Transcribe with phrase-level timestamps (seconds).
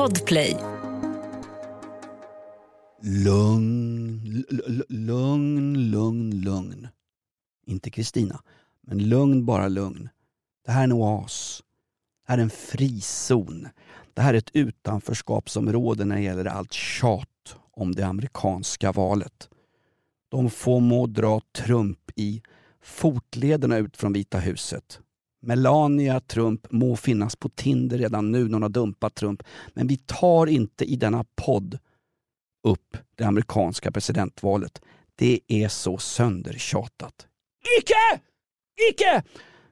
[0.00, 0.56] Podplay.
[3.02, 4.44] Lugn,
[4.88, 6.88] lugn, lugn, lugn.
[7.66, 8.42] Inte Kristina,
[8.80, 10.08] men lugn, bara lugn.
[10.64, 11.62] Det här är en oas.
[12.26, 13.68] Det här är en frizon.
[14.14, 19.48] Det här är ett utanförskapsområde när det gäller allt tjat om det amerikanska valet.
[20.28, 22.42] De får må dra Trump i
[22.82, 25.00] fotlederna ut från Vita huset.
[25.42, 29.42] Melania Trump må finnas på Tinder redan nu när hon har dumpat Trump.
[29.74, 31.78] Men vi tar inte i denna podd
[32.64, 34.80] upp det amerikanska presidentvalet.
[35.14, 37.26] Det är så söndertjatat.
[37.78, 38.20] Icke!
[38.90, 39.22] Icke!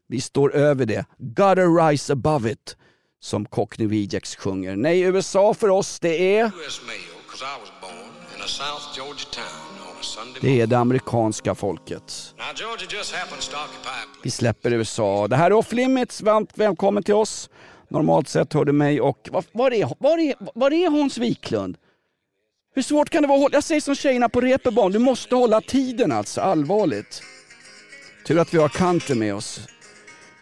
[0.07, 1.07] Vi står över det.
[1.19, 2.77] Gotta rise above it.
[3.21, 4.77] Som Cockney Rejects sjunger.
[4.77, 6.45] Nej, USA för oss det är...
[6.45, 6.81] U.S.
[6.87, 7.01] mail,
[10.41, 12.35] det är det amerikanska folket.
[14.23, 15.29] Vi släpper USA.
[15.29, 16.23] Det här är Off Limits.
[16.23, 17.51] Varmt välkommen till oss.
[17.89, 19.29] Normalt sett hör du mig och...
[19.33, 21.77] Var, var, är, var, är, var är Hans Wiklund?
[22.75, 23.57] Hur svårt kan det vara att hålla...
[23.57, 27.23] Jag säger som tjejerna på reeperbahn, du måste hålla tiden alltså, allvarligt.
[28.27, 29.61] Tur att vi har country med oss.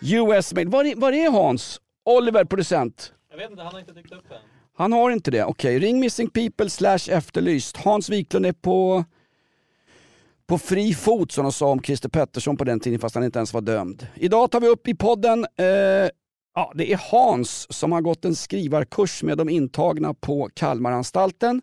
[0.03, 0.69] US Mail.
[0.69, 1.81] Var är, var är Hans?
[2.05, 3.13] Oliver, producent.
[3.31, 4.37] Jag vet inte, han har inte dykt upp än.
[4.77, 5.45] Han har inte det.
[5.45, 7.77] Okej, ring Missing People slash efterlyst.
[7.77, 9.05] Hans Wiklund är på,
[10.47, 13.39] på fri fot som de sa om Christer Pettersson på den tiden fast han inte
[13.39, 14.07] ens var dömd.
[14.15, 15.67] Idag tar vi upp i podden, eh,
[16.55, 21.63] ja det är Hans som har gått en skrivarkurs med de intagna på Kalmaranstalten.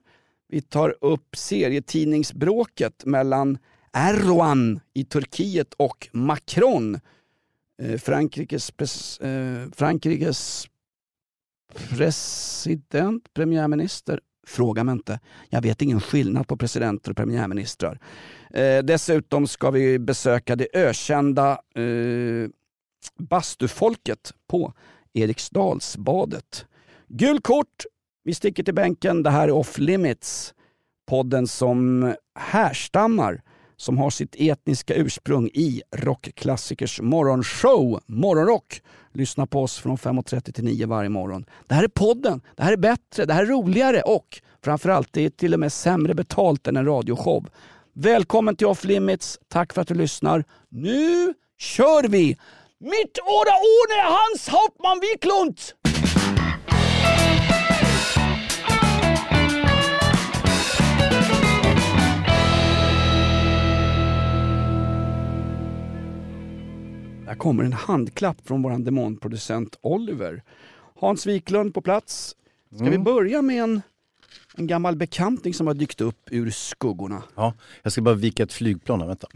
[0.49, 3.57] Vi tar upp serietidningsbråket mellan
[3.97, 6.99] Erdogan i Turkiet och Macron,
[7.81, 10.67] eh, Frankrikes, pres, eh, Frankrikes
[11.89, 14.19] president, premiärminister?
[14.47, 15.19] Fråga mig inte.
[15.49, 17.99] Jag vet ingen skillnad på presidenter och premiärministrar.
[18.53, 22.49] Eh, dessutom ska vi besöka det ökända eh,
[23.17, 24.73] bastufolket på
[25.13, 26.65] Eriksdalsbadet.
[27.07, 27.85] Gul kort,
[28.23, 29.23] vi sticker till bänken.
[29.23, 30.53] Det här är Off Limits.
[31.05, 33.41] Podden som härstammar,
[33.77, 38.81] som har sitt etniska ursprung i rockklassikers morgonshow Morgonrock.
[39.13, 41.45] Lyssna på oss från 5.30 till 9 varje morgon.
[41.67, 45.25] Det här är podden, det här är bättre, det här är roligare och framförallt det
[45.25, 47.47] är till och med sämre betalt än en radioshow.
[47.93, 50.43] Välkommen till Off Limits, tack för att du lyssnar.
[50.69, 52.37] Nu kör vi!
[52.79, 55.59] Mitt åra ohne Hans Hauptmann Wiklund!
[67.33, 70.43] Där kommer en handklapp från vår demonproducent Oliver.
[70.99, 72.35] Hans Wiklund på plats.
[72.75, 73.81] Ska vi börja med en,
[74.57, 77.23] en gammal bekanting som har dykt upp ur skuggorna?
[77.35, 79.27] Ja, jag ska bara vika ett flygplan här, vänta.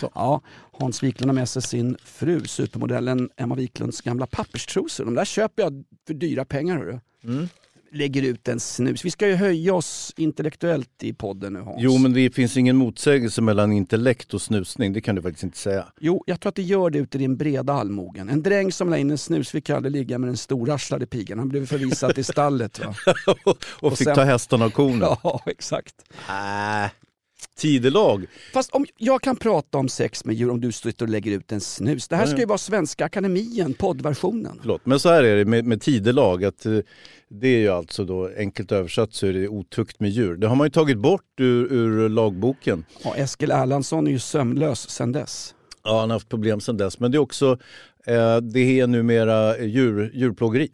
[0.14, 0.40] Ja,
[0.72, 5.04] Hans Wiklund har med sig sin fru, supermodellen Emma Wiklunds gamla papperstrosor.
[5.04, 6.76] De där köper jag för dyra pengar.
[6.78, 7.00] Hörru.
[7.24, 7.48] Mm.
[7.94, 9.04] Lägger ut en snus.
[9.04, 11.76] Vi ska ju höja oss intellektuellt i podden nu Hans.
[11.82, 15.58] Jo, men det finns ingen motsägelse mellan intellekt och snusning, det kan du faktiskt inte
[15.58, 15.86] säga.
[16.00, 18.28] Jo, jag tror att det gör det ute i din breda allmogen.
[18.28, 21.38] En dräng som la in en snus fick aldrig ligga med den storarslade pigan.
[21.38, 22.78] Han blev förvisad till stallet.
[22.78, 22.94] Va?
[23.80, 25.18] och, fick sen- ta hästarna och korna.
[25.22, 25.94] Ja, exakt.
[26.28, 26.90] Äh,
[27.56, 28.26] tidelag.
[28.52, 31.52] Fast om jag kan prata om sex med djur om du står och lägger ut
[31.52, 32.08] en snus.
[32.08, 34.58] Det här ska ju vara Svenska Akademien, poddversionen.
[34.60, 36.78] Förlåt, men så här är det med, med tidelag, att eh,
[37.40, 40.36] det är ju alltså då enkelt översatt så är det otukt med djur.
[40.36, 42.84] Det har man ju tagit bort ur, ur lagboken.
[43.04, 45.54] Ja, Eskil Erlandsson är ju sömnlös sen dess.
[45.84, 47.58] Ja, han har haft problem sedan dess, men det är också,
[48.06, 50.68] eh, det är numera djur, djurplågeri.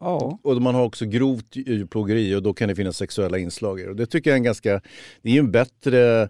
[0.00, 3.82] Ja, Och man har också grovt djurplågeri och då kan det finnas sexuella inslag i
[3.82, 3.90] det.
[3.90, 4.80] Och det tycker jag är en ganska,
[5.22, 6.22] det är ju en bättre,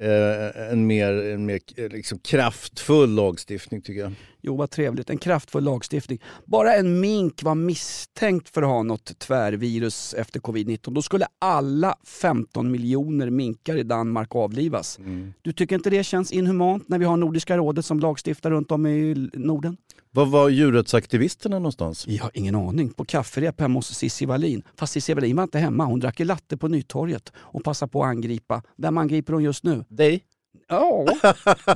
[0.00, 4.12] eh, en mer, en mer eh, liksom kraftfull lagstiftning tycker jag.
[4.42, 5.10] Jo vad trevligt.
[5.10, 6.20] En kraftfull lagstiftning.
[6.44, 10.94] Bara en mink var misstänkt för att ha något tvärvirus efter covid-19.
[10.94, 14.98] Då skulle alla 15 miljoner minkar i Danmark avlivas.
[15.42, 18.86] Du tycker inte det känns inhumant när vi har Nordiska rådet som lagstiftar runt om
[18.86, 19.76] i Norden?
[20.10, 22.06] Var var djurrättsaktivisterna någonstans?
[22.06, 22.90] Jag har ingen aning.
[22.90, 24.62] På kafferep hemma hos Cissi Wallin.
[24.76, 25.84] Fast Cissi Wallin var inte hemma.
[25.84, 28.62] Hon drack latte på Nytorget och passade på att angripa.
[28.76, 29.84] Vem angriper hon just nu?
[29.88, 30.24] Dig?
[30.68, 31.06] Ja,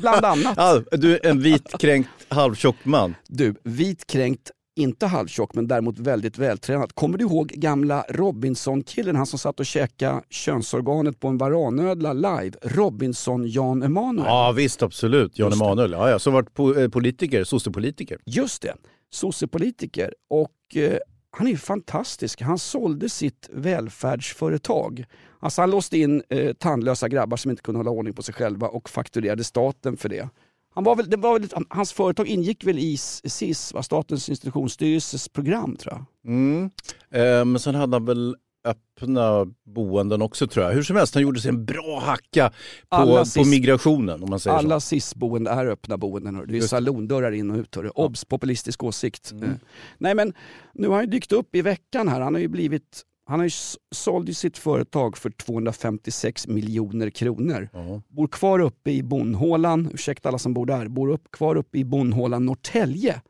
[0.01, 0.55] bland annat.
[0.57, 3.15] Ja, du är en vit kränkt halvtjock man.
[3.29, 6.95] Du, vitkränkt, inte halvtjock men däremot väldigt vältränad.
[6.95, 12.53] Kommer du ihåg gamla Robinson-killen, han som satt och käkade könsorganet på en varanödla live?
[12.63, 14.27] Robinson Jan Emanuel.
[14.27, 15.39] Ja visst, absolut.
[15.39, 15.63] Jan Just.
[15.63, 15.93] Emanuel.
[15.93, 16.19] Ja, ja.
[16.19, 18.19] Som varit eh, politiker, sossepolitiker.
[18.27, 18.75] Just det,
[19.11, 20.15] sossepolitiker.
[20.31, 20.99] Och eh,
[21.37, 22.41] han är ju fantastisk.
[22.41, 25.05] Han sålde sitt välfärdsföretag.
[25.41, 28.69] Alltså han låste in eh, tandlösa grabbar som inte kunde hålla ordning på sig själva
[28.69, 30.29] och fakturerade staten för det.
[30.75, 33.83] Han var väl, det var väl, hans företag ingick väl i SIS, va?
[33.83, 36.33] Statens institutionsstyrelses program tror jag.
[36.33, 36.71] Mm.
[37.11, 40.73] Eh, men sen hade han väl öppna boenden också tror jag.
[40.73, 42.49] Hur som helst, han gjorde sig en bra hacka
[42.89, 44.81] på, Alla på migrationen om man säger Alla.
[44.81, 46.35] SIS-boenden är öppna boenden.
[46.35, 46.47] hörru.
[46.47, 47.77] Det är ju Just salondörrar in och ut.
[47.77, 47.89] hörru.
[47.95, 48.25] Obs!
[48.25, 49.33] Populistisk åsikt.
[49.33, 49.45] Mm.
[49.45, 49.51] Eh,
[49.99, 50.33] Nej men
[50.75, 52.21] nu har han ju dykt upp i veckan här.
[52.21, 57.11] Han har ju blivit han har ju s- sålt ju sitt företag för 256 miljoner
[57.11, 57.69] kronor.
[57.73, 58.03] Ja.
[58.09, 61.85] Bor kvar uppe i Bondhålan, ursäkta alla som bor där, bor upp, kvar uppe i
[61.85, 63.21] Bondhålan Norrtälje.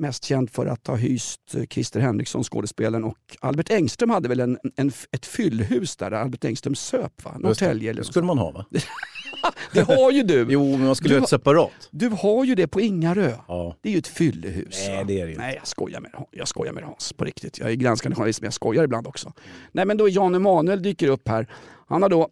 [0.00, 4.58] Mest känd för att ha hyst Christer Henriksson, skådespelaren, och Albert Engström hade väl en,
[4.76, 7.36] en, ett fyllhus där, där Albert Engström söp va?
[7.38, 8.66] Norrtälje eller Det skulle man ha va?
[9.72, 10.46] Det har ju du!
[10.50, 11.88] Jo, men man skulle ha ett separat.
[11.90, 13.32] Du har ju det på Ingarö.
[13.48, 13.76] Ja.
[13.80, 14.84] Det är ju ett fyllehus.
[14.86, 15.04] Nej, va?
[15.04, 17.12] det är det ju Nej, jag skojar med, jag skojar med Hans.
[17.12, 17.58] På riktigt.
[17.58, 19.32] Jag är granskande journalist men jag skojar ibland också.
[19.72, 21.46] Nej men då Jan Emanuel dyker upp här.
[21.88, 22.28] Han har då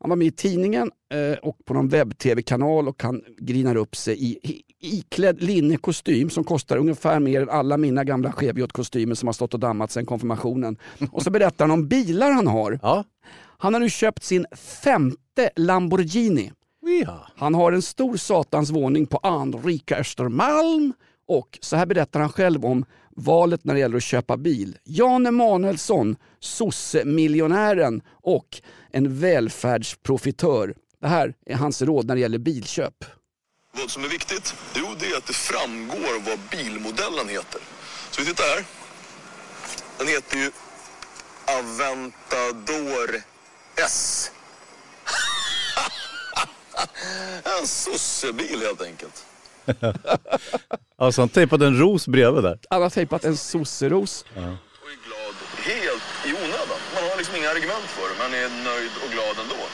[0.00, 4.14] han var med i tidningen eh, och på någon webb-tv-kanal och han grinar upp sig
[4.24, 9.32] i, i iklädd linnekostym som kostar ungefär mer än alla mina gamla Cheviolet-kostymer som har
[9.32, 10.76] stått och dammat sedan konfirmationen.
[11.12, 12.78] Och så berättar han om bilar han har.
[12.82, 13.04] Ja.
[13.58, 14.46] Han har nu köpt sin
[14.82, 16.52] femte Lamborghini.
[17.04, 17.26] ja.
[17.36, 20.92] Han har en stor satans våning på anrika Östermalm
[21.28, 22.84] och så här berättar han själv om
[23.16, 24.78] valet när det gäller att köpa bil.
[24.84, 30.74] Jan Emanuelsson, sosse-miljonären och en välfärdsprofitör.
[31.00, 33.04] Det här är hans råd när det gäller bilköp.
[33.72, 34.54] Vad som är viktigt?
[34.74, 37.60] Jo, det är att det framgår vad bilmodellen heter.
[38.10, 38.64] Så vi tittar här.
[39.98, 40.50] Den heter ju
[41.58, 43.22] Aventador
[43.76, 44.30] S.
[47.60, 49.26] en sossebil helt enkelt.
[50.96, 52.58] Alltså han tejpade en ros bredvid där.
[52.70, 54.24] Han har tejpat en sosseros.
[54.34, 54.46] Och är
[55.08, 56.78] glad helt i onödan.
[56.94, 59.64] Man har liksom inga argument för det, men är nöjd och glad ändå.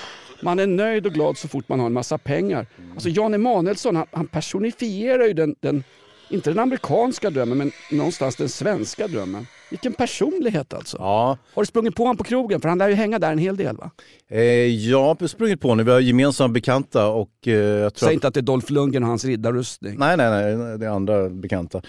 [0.41, 2.67] Man är nöjd och glad så fort man har en massa pengar.
[2.95, 5.85] Alltså Jan Emanuelsson han, han personifierar ju den, den,
[6.29, 9.47] inte den amerikanska drömmen, men någonstans den svenska drömmen.
[9.75, 10.97] Vilken personlighet alltså.
[11.01, 12.61] Ja, Har du sprungit på honom på krogen?
[12.61, 13.91] För han lär ju hänga där en hel del va?
[14.29, 15.87] eh, jag har sprungit på honom.
[15.87, 18.15] Vi har gemensamma bekanta och eh, jag tror Säg att...
[18.15, 19.99] inte att det är Dolph Lundgren och hans riddarrustning.
[19.99, 21.83] Nej, nej, nej, det är andra bekanta.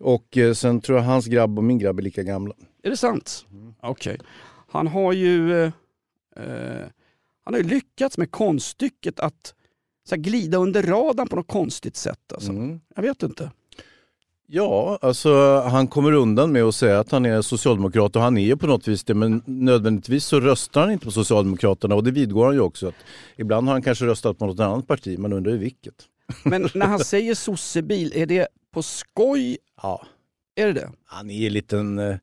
[0.00, 2.54] Och eh, sen tror jag hans grabb och min grabb är lika gamla.
[2.82, 3.46] Är det sant?
[3.80, 4.18] Okej.
[4.68, 5.72] Han har ju eh,
[6.36, 6.86] eh,
[7.44, 9.54] han har ju lyckats med konststycket att
[10.08, 12.32] så här, glida under radarn på något konstigt sätt.
[12.34, 12.50] Alltså.
[12.50, 12.80] Mm.
[12.96, 13.50] Jag vet inte.
[14.54, 18.42] Ja, alltså han kommer undan med att säga att han är socialdemokrat och han är
[18.42, 22.10] ju på något vis det, men nödvändigtvis så röstar han inte på Socialdemokraterna och det
[22.10, 22.88] vidgår han ju också.
[22.88, 22.94] Att
[23.36, 25.94] ibland har han kanske röstat på något annat parti, man undrar i vilket.
[26.44, 29.58] Men när han säger sossebil, är det på skoj?
[29.82, 30.06] Ja,
[30.54, 30.90] Är det det?
[31.04, 32.16] han är en liten, eh,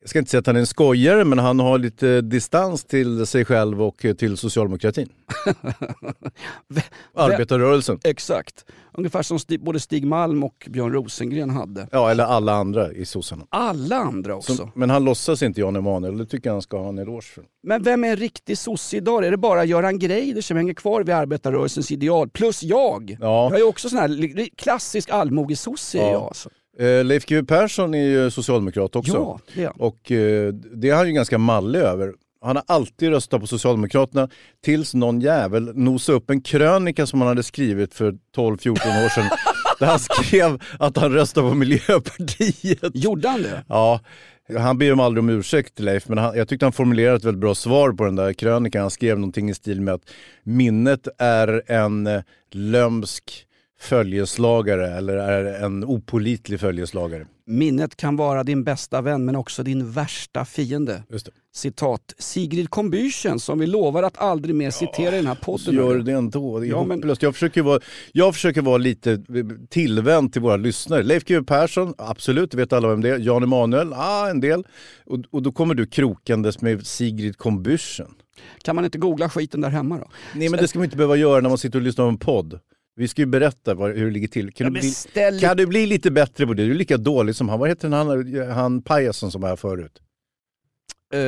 [0.00, 3.26] jag ska inte säga att han är en skojare, men han har lite distans till
[3.26, 5.08] sig själv och till socialdemokratin.
[7.14, 7.98] Arbetarrörelsen.
[8.04, 8.64] Exakt.
[8.92, 11.88] Ungefär som både Stig Malm och Björn Rosengren hade.
[11.92, 13.46] Ja, eller alla andra i sossarna.
[13.48, 14.54] Alla andra också.
[14.54, 17.22] Som- Men han låtsas inte Jan Emanuel, det tycker jag han ska ha en eloge
[17.26, 17.44] för.
[17.62, 19.24] Men vem är en riktig sosse idag?
[19.24, 22.28] Är det bara Göran Greider som hänger kvar vid arbetarrörelsens ideal?
[22.28, 23.16] Plus jag!
[23.20, 23.48] Ja.
[23.50, 25.98] Jag är också sån här klassisk allmogesosse.
[25.98, 26.10] Ja.
[26.12, 26.48] jag, alltså.
[26.78, 29.12] Eh, Leif GW Persson är ju socialdemokrat också.
[29.12, 29.82] Ja, det är.
[29.82, 32.14] Och eh, det är han ju ganska mallig över.
[32.42, 34.28] Han har alltid röstat på Socialdemokraterna
[34.64, 38.70] tills någon jävel nosade upp en krönika som han hade skrivit för 12-14
[39.04, 39.28] år sedan.
[39.80, 42.90] där han skrev att han röstar på Miljöpartiet.
[42.94, 43.64] Gjorde han det?
[43.68, 44.00] Ja,
[44.58, 47.40] han ber om aldrig om ursäkt Leif, men han, jag tyckte han formulerade ett väldigt
[47.40, 48.80] bra svar på den där krönikan.
[48.80, 50.10] Han skrev någonting i stil med att
[50.42, 53.46] minnet är en eh, lömsk
[53.80, 57.26] följeslagare eller är en opolitlig följeslagare.
[57.46, 61.02] Minnet kan vara din bästa vän men också din värsta fiende.
[61.54, 65.74] Citat Sigrid Combüchen som vi lovar att aldrig mer citera i den här podden.
[65.74, 66.58] gör det ändå.
[66.58, 67.14] Det är Ja, men-.
[67.20, 67.80] Jag, försöker vara,
[68.12, 69.22] jag försöker vara lite
[69.68, 71.02] tillvänd till våra lyssnare.
[71.02, 73.18] Leif GW Persson, absolut, vet alla vem det är.
[73.18, 74.64] Jan Emanuel, ah, en del.
[75.06, 78.08] Och, och då kommer du krokandes med Sigrid Combüchen.
[78.62, 80.10] Kan man inte googla skiten där hemma då?
[80.34, 82.18] Nej men det ska man inte behöva göra när man sitter och lyssnar på en
[82.18, 82.60] podd.
[83.00, 84.52] Vi ska ju berätta vad, hur det ligger till.
[84.52, 86.64] Kan, Ja, du bli, ställ kan du bli lite bättre på det?
[86.64, 87.58] Du är lika dålig som han.
[87.58, 90.02] Vad heter han, han, pajasen som var här förut?
[91.12, 91.20] Eh,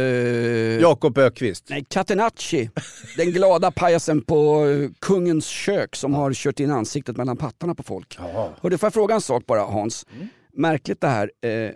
[0.80, 1.66] Jakob Ökvist.
[1.70, 2.70] Nej, Catenacci.
[3.16, 7.82] Den glada pajasen på eh, kungens kök som har kört in ansiktet mellan pattarna på
[7.82, 8.16] folk.
[8.18, 8.54] Ja.
[8.60, 10.06] Hörde, får jag fråga en sak bara Hans?
[10.52, 11.30] Märkligt det här.
[11.40, 11.70] Eh,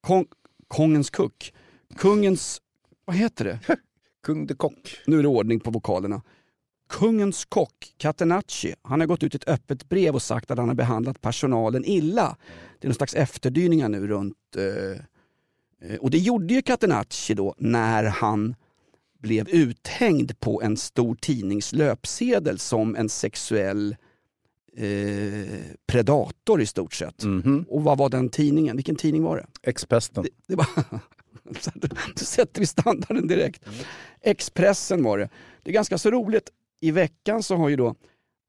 [0.00, 0.26] kong,
[0.68, 1.52] kongens kuck.
[1.98, 2.60] Kungens,
[3.04, 3.58] vad heter det?
[4.26, 5.00] Kung de Kock.
[5.06, 6.22] Nu är det ordning på vokalerna.
[6.90, 10.68] Kungens kock, Catenacci, han har gått ut i ett öppet brev och sagt att han
[10.68, 12.36] har behandlat personalen illa.
[12.78, 14.36] Det är någon slags efterdyningar nu runt...
[14.56, 18.54] Eh, eh, och det gjorde ju Catenacci då när han
[19.18, 23.96] blev uthängd på en stor tidnings löpsedel som en sexuell
[24.76, 27.24] eh, predator i stort sett.
[27.24, 27.64] Mhm.
[27.68, 28.76] Och vad var den tidningen?
[28.76, 29.70] Vilken tidning var det?
[29.70, 30.22] Expesten.
[30.22, 30.66] Det, det var,
[32.14, 33.64] du sätter vi standarden direkt.
[34.20, 35.28] Expressen var det.
[35.62, 36.50] Det är ganska så roligt.
[36.80, 37.94] I veckan så har ju då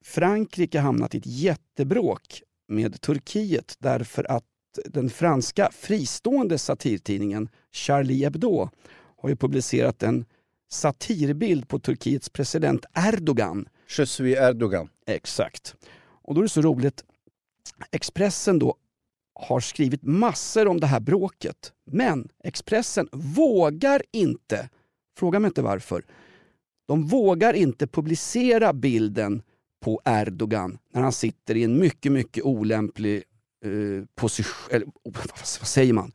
[0.06, 4.44] Frankrike hamnat i ett jättebråk med Turkiet därför att
[4.86, 8.70] den franska fristående satirtidningen Charlie Hebdo
[9.18, 10.26] har ju publicerat en
[10.70, 13.68] satirbild på Turkiets president Erdogan.
[13.98, 14.90] Je suis Erdogan.
[15.08, 15.76] Exakt.
[16.24, 17.04] Och då är det så roligt.
[17.92, 18.76] Expressen då
[19.34, 21.74] har skrivit massor om det här bråket.
[21.86, 24.70] Men Expressen vågar inte,
[25.18, 26.06] fråga mig inte varför,
[26.91, 29.41] de vågar inte publicera bilden
[29.83, 33.24] på Erdogan när han sitter i en mycket, mycket olämplig
[33.65, 36.12] eh, position, eller oh, vad, säger man?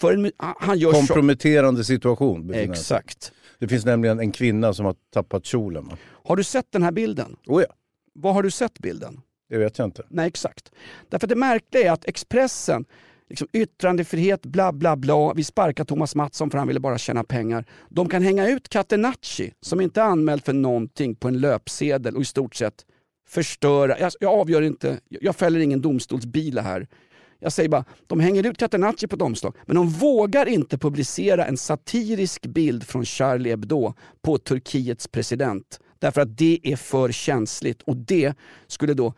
[0.00, 2.54] För en, han gör Komprometterande situation.
[2.54, 3.32] Exakt.
[3.58, 5.90] Det finns nämligen en kvinna som har tappat kjolen.
[6.24, 7.36] Har du sett den här bilden?
[7.46, 7.74] Oh ja,
[8.12, 9.20] Var har du sett bilden?
[9.48, 10.02] det vet jag inte.
[10.08, 10.72] Nej, exakt.
[11.08, 12.84] Därför det märkliga är att Expressen,
[13.28, 17.64] liksom yttrandefrihet, bla bla bla, vi sparkar Thomas Mattsson för han ville bara tjäna pengar.
[17.88, 22.22] De kan hänga ut Catenacci som inte är anmäld för någonting på en löpsedel och
[22.22, 22.84] i stort sett
[23.28, 23.98] förstöra.
[23.98, 26.86] Jag, jag avgör inte, jag fäller ingen domstolsbila här.
[27.40, 31.46] Jag säger bara, de hänger ut Catenacci på ett omslag, men de vågar inte publicera
[31.46, 35.80] en satirisk bild från Charlie Hebdo på Turkiets president.
[35.98, 38.34] Därför att det är för känsligt och det
[38.66, 39.14] skulle då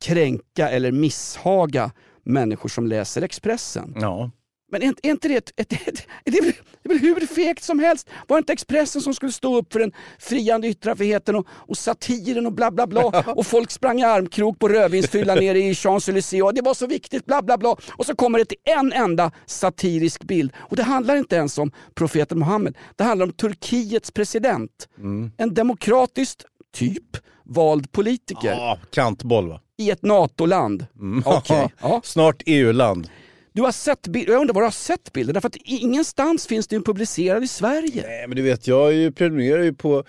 [0.00, 1.90] kränka eller misshaga
[2.28, 3.94] människor som läser Expressen.
[4.00, 4.30] Ja.
[4.70, 7.78] Men är inte, är inte det ett, ett, ett, det, är väl, hur fegt som
[7.78, 8.08] helst?
[8.26, 12.46] Var det inte Expressen som skulle stå upp för den friande yttrandefriheten och, och satiren
[12.46, 16.54] och bla bla bla och folk sprang i armkrok på rödvinsfyllan nere i Champs-Élysées och
[16.54, 20.24] det var så viktigt bla bla bla och så kommer det till en enda satirisk
[20.24, 22.76] bild och det handlar inte ens om profeten Muhammed.
[22.96, 24.88] Det handlar om Turkiets president.
[25.36, 26.44] En demokratiskt,
[26.74, 29.60] typ, vald politiker ja, kantboll va?
[29.78, 30.86] I ett NATO-land.
[31.00, 31.22] Mm.
[31.26, 32.00] Okej, ja.
[32.04, 33.08] Snart EU-land.
[33.52, 35.34] Du har sett bilder, jag undrar var du har sett bilden?
[35.34, 38.02] Därför att ingenstans finns den publicerad i Sverige.
[38.06, 40.04] Nej men du vet, jag ju, prenumererar ju på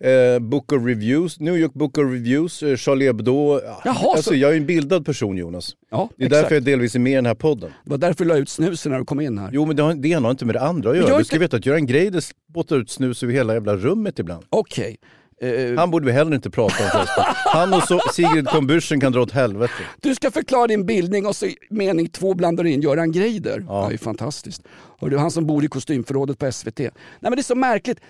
[0.00, 3.60] eh, Book of Reviews, New York Book of Reviews, eh, Charlie Hebdo.
[3.64, 3.80] Ja.
[3.84, 5.70] Jaha, alltså, så- jag är en bildad person Jonas.
[5.90, 6.42] Ja, Det är exakt.
[6.42, 7.70] därför jag delvis är med i den här podden.
[7.84, 9.50] Det var därför du la ut snusen när du kom in här.
[9.52, 11.08] Jo men det, har, det ena har inte med det andra att göra.
[11.08, 14.18] jag Du ska inte- veta att Göran Greider spottar ut snus över hela jävla rummet
[14.18, 14.44] ibland.
[14.50, 14.96] Okej.
[15.40, 17.24] Eh, Han borde vi heller inte prata om förresten.
[17.52, 19.72] Han och så, Sigrid Combüchen kan dra åt helvete.
[20.00, 23.64] du ska förklara din bildning och så mening två blandar du in Göran Greider.
[23.68, 23.80] Ja.
[23.80, 24.62] Det är ju fantastiskt.
[25.00, 26.78] Och du, han som bor i kostymförrådet på SVT.
[26.78, 28.00] Nej men det är så märkligt.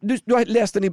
[0.00, 0.90] Du, du har läst den i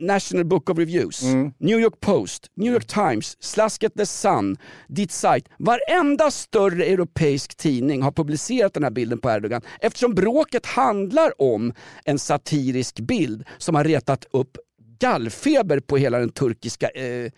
[0.00, 1.22] National Book of Reviews,
[1.58, 4.56] New York Post, New York Times, Slasket The Sun,
[4.88, 5.50] Ditt Site.
[5.58, 11.72] Varenda större europeisk tidning har publicerat den här bilden på Erdogan eftersom bråket handlar om
[12.04, 14.56] en satirisk bild som har retat upp
[14.98, 17.30] gallfeber på hela den turkiska eh,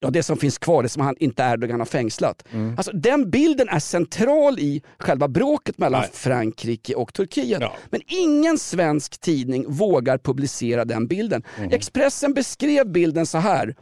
[0.00, 2.44] ja, det som finns kvar, det som han, inte Erdogan har fängslat.
[2.76, 6.10] Alltså, den bilden är central i själva bråket mellan Nej.
[6.12, 7.60] Frankrike och Turkiet.
[7.60, 7.72] Ja.
[7.90, 11.42] Men ingen svensk tidning vågar publicera den bilden.
[11.70, 13.74] Expressen beskrev bilden så här.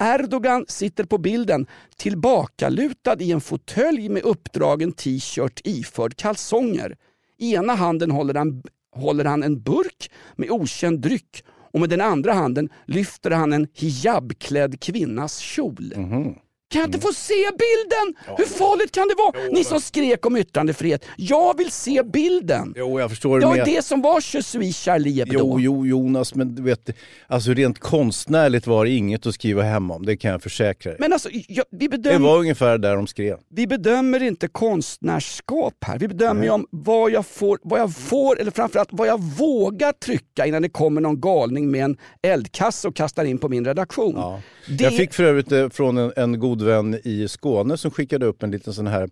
[0.00, 1.66] Erdogan sitter på bilden
[1.96, 6.96] tillbakalutad i en fåtölj med uppdragen t-shirt iförd kalsonger.
[7.38, 8.62] I ena handen håller han,
[8.92, 11.44] håller han en burk med okänd dryck
[11.76, 15.92] och med den andra handen lyfter han en hijabklädd kvinnas kjol.
[15.96, 16.34] Mhm.
[16.68, 18.36] Kan jag inte få se bilden?
[18.38, 19.48] Hur farligt kan det vara?
[19.52, 21.04] Ni som skrek om yttrandefrihet.
[21.16, 22.74] Jag vill se bilden.
[22.76, 23.64] Jo jag förstår Det det var med.
[23.66, 25.34] det som var Je suis Charlie Hebdo.
[25.38, 26.90] Jo, jo Jonas, men du vet,
[27.26, 30.96] alltså rent konstnärligt var det inget att skriva hem om, det kan jag försäkra dig.
[31.00, 33.36] Men alltså, jag, vi, Det bedöm, var ungefär där de skrev.
[33.50, 35.98] vi bedömer inte konstnärskap här.
[35.98, 39.92] Vi bedömer ju om vad jag, får, vad jag får, eller framförallt vad jag vågar
[39.92, 44.12] trycka innan det kommer någon galning med en eldkasse och kastar in på min redaktion.
[44.16, 44.40] Ja.
[44.68, 48.26] Det- Jag fick för övrigt eh, från en, en god vän i Skåne som skickade
[48.26, 49.08] upp en liten sån här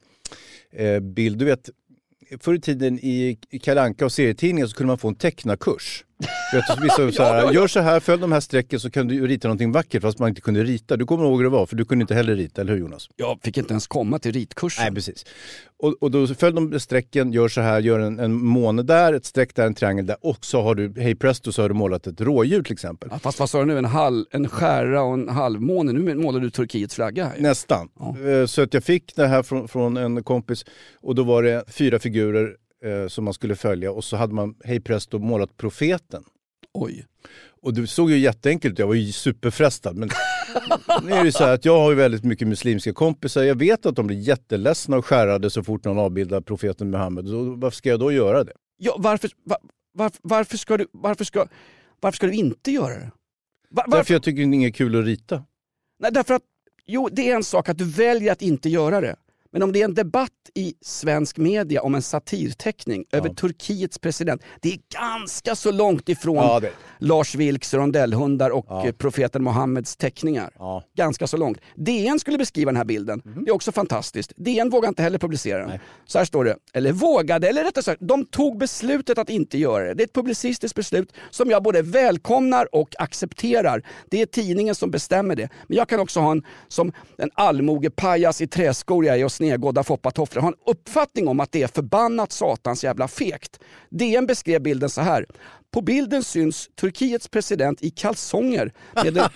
[0.73, 1.39] eh, bild.
[1.39, 1.71] Du vet,
[2.41, 6.05] förr i tiden i i Kalle Anka och serietidningar så kunde man få en tecknarkurs.
[6.53, 7.53] Vet, vissa så här.
[7.55, 10.29] Gör så här, följ de här strecken så kan du rita någonting vackert fast man
[10.29, 10.97] inte kunde rita.
[10.97, 13.09] Du kommer ihåg hur det var, för du kunde inte heller rita, eller hur Jonas?
[13.17, 14.85] Jag fick inte ens komma till ritkursen.
[14.85, 15.25] Nej, precis.
[15.79, 19.25] Och, och då följ de strecken, gör så här, gör en, en måne där, ett
[19.25, 22.07] streck där, en triangel där och så har du, hej presto, så har du målat
[22.07, 23.09] ett rådjur till exempel.
[23.13, 23.79] Ja, fast vad sa du nu?
[23.79, 25.93] En, halv, en skära och en halvmåne.
[25.93, 27.39] Nu målar du Turkiets flagga här.
[27.39, 27.89] Nästan.
[27.99, 28.17] Ja.
[28.31, 30.65] Eh, Så att jag fick det här från, från en kompis
[31.01, 34.55] och då var det fyra figurer eh, som man skulle följa och så hade man,
[34.65, 36.25] hej presto, målat profeten.
[36.75, 37.07] Oj.
[37.63, 39.97] Och det såg ju jätteenkelt ut, jag var ju superfrestad.
[39.97, 40.09] Men
[41.03, 43.43] nu är det så här att jag har ju väldigt mycket muslimska kompisar.
[43.43, 47.29] Jag vet att de blir jätteledsna och skärrade så fort någon avbildar profeten Muhammed.
[47.29, 48.53] Så varför ska jag då göra det?
[48.77, 49.59] Ja, varför, var,
[49.93, 51.47] varför, varför, ska du, varför, ska,
[52.01, 53.11] varför ska du inte göra det?
[53.71, 53.97] Va- varför?
[53.97, 55.45] Därför jag tycker det är inget kul att rita.
[55.99, 56.43] Nej, därför att
[56.87, 59.17] Jo, det är en sak att du väljer att inte göra det.
[59.55, 64.43] Men om det är en debatt i svensk media om en satirteckning över Turkiets president.
[64.61, 68.87] Det är ganska så långt ifrån Ja, det- Lars Vilks rondellhundar och Ja.
[68.87, 70.51] eh, profeten Mohammeds teckningar.
[70.59, 70.83] Ja.
[70.97, 71.59] Ganska så långt.
[71.75, 73.23] DN skulle beskriva den här bilden.
[73.25, 74.33] Det är också fantastiskt.
[74.37, 75.69] DN vågar inte heller publicera den.
[75.69, 75.81] Nej.
[76.07, 79.85] Så här står det, eller vågade, eller rättare sagt, de tog beslutet att inte göra
[79.85, 79.95] det.
[79.95, 83.83] Det är ett publicistiskt beslut som jag både välkomnar och accepterar.
[84.11, 85.49] Det är tidningen som bestämmer det.
[85.67, 89.83] Men jag kan också ha en, som en allmogepajas i träskor jag är och snedgådda
[89.83, 93.61] foppatofflor, ha en uppfattning om att det är förbannat satans jävla fegt.
[93.91, 95.27] DN beskrev bilden så här.
[95.71, 98.73] På bilden syns Turkiets president i kalsonger.
[98.95, 99.15] Med en,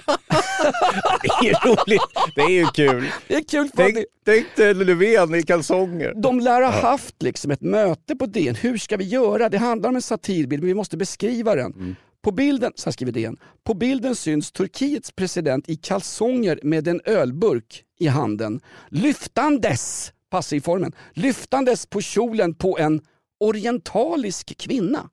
[1.23, 2.01] Det är roligt.
[2.35, 3.11] Det är ju kul.
[3.29, 6.13] det är kul Tänk, det, tänk dig Löfven i kalsonger.
[6.17, 8.55] De lär ha haft liksom ett möte på DN.
[8.55, 9.49] Hur ska vi göra?
[9.49, 11.73] Det handlar om en satirbild men vi måste beskriva den.
[11.73, 17.01] På bilden, så här skriver DN, på bilden syns Turkiets president i kalsonger med en
[17.05, 18.61] ölburk i handen.
[18.89, 23.01] Lyftandes, passivformen, lyftandes på kjolen på en
[23.41, 25.11] orientalisk kvinna.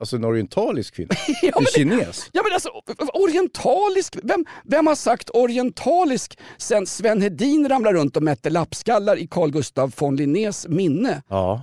[0.00, 1.14] Alltså en orientalisk kvinna.
[1.42, 2.30] Ja, En kines.
[2.32, 2.68] Ja men alltså
[3.14, 9.26] orientalisk, vem, vem har sagt orientalisk sen Sven Hedin ramlade runt och mätte lappskallar i
[9.26, 11.22] Carl Gustaf von Linnés minne?
[11.28, 11.62] Ja.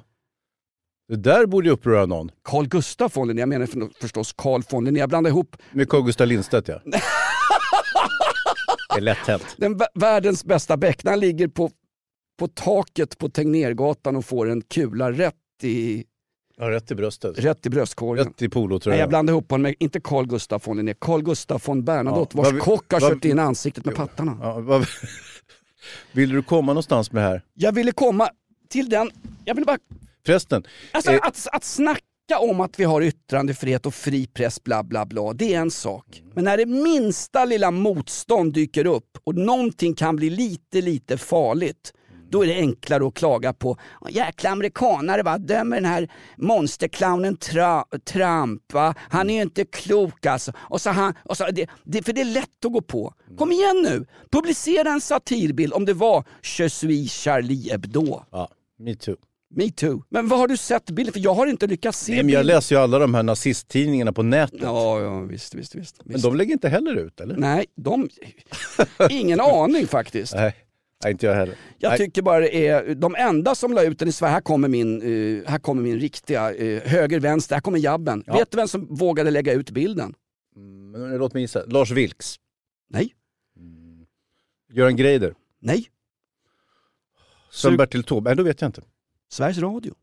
[1.10, 2.32] Det där borde ju uppröra någon.
[2.44, 5.90] Carl Gustaf von Linné, jag menar för- förstås Carl von Linné, jag blandar ihop Med
[5.90, 6.82] Carl Gustaf Lindstedt ja.
[8.94, 9.46] Det är lätt hänt.
[9.58, 11.72] den vä- världens bästa han ligger på,
[12.40, 16.04] på taket på Tegnérgatan och får en kula rätt i,
[16.58, 17.40] Ja, rätt i bröstet.
[17.40, 18.26] rätt i bröstkorgen.
[18.26, 19.10] Rätt i polo tror Nej, jag.
[19.10, 22.52] blandar ihop honom med, inte Carl Gustaf von Linné, Carl Gustaf von Bernadotte Ja, vars
[22.54, 24.38] vad- kock har vad- kört in ansiktet med pattarna.
[24.42, 24.86] Ja, vad...
[26.12, 27.42] Vill du komma någonstans med det här?
[27.54, 28.30] Jag ville komma
[28.70, 29.12] till den,
[29.46, 29.78] jag ville bara
[30.26, 31.20] Förresten, Alltså Eh.
[31.24, 32.02] att, att snacka
[32.40, 36.24] om att vi har yttrandefrihet och fri press bla bla bla, det är en sak.
[36.36, 41.94] Men när det minsta lilla motstånd dyker upp och någonting kan bli lite, lite farligt.
[42.32, 47.38] Då är det enklare att klaga på "Åh, jäkla amerikanare va, dömer den här monsterclownen
[47.38, 50.52] tra, Trump va, han är ju inte klok alltså.
[50.58, 53.14] Och så han, och så, det, det, för det är lätt att gå på.
[53.38, 56.24] Kom igen nu, publicera en satirbild om det var
[56.60, 58.22] Je suis Charlie Hebdo.
[58.32, 59.16] ja, me too.
[59.56, 60.04] Me too.
[60.10, 61.14] Men vad har du sett bilden?
[61.14, 62.56] För jag har inte lyckats se Nej, men jag bilden.
[62.56, 64.60] läser ju alla de här nazisttidningarna på nätet.
[64.62, 66.02] Ja, ja visst, visst, visst.
[66.06, 67.38] Men de lägger inte heller ut eller?
[67.38, 68.10] Nej, de...
[69.10, 70.36] Ingen aning faktiskt.
[70.36, 70.56] Nej.
[71.04, 71.56] Nej, inte jag heller.
[71.78, 71.98] Jag Nej.
[71.98, 75.02] tycker bara det är de enda som la ut den i Sverige, här kommer min,
[75.02, 78.24] eh, här kommer min riktiga uh, höger, vänster, här kommer jabben.
[78.26, 78.34] Ja.
[78.34, 80.14] Vet du vem som vågade lägga ut bilden?
[80.92, 81.66] Men låt mig gissa.
[81.66, 82.36] Lars Vilks.
[82.90, 83.14] Nej,
[84.74, 85.34] Göran Greider.
[85.62, 85.86] nej.
[87.52, 88.30] Sven-Bertil Taube.
[88.30, 88.82] Nej, då vet jag inte.
[89.30, 89.94] Sveriges Radio.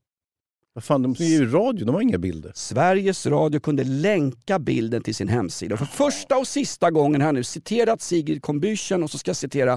[0.76, 2.52] Vad fan, de är ju radio, de har inga bilder.
[2.54, 5.76] Sveriges Radio kunde länka bilden till sin hemsida.
[5.76, 9.72] För första och sista gången jag nu citerat Sigrid Combüchen och så ska jag citera,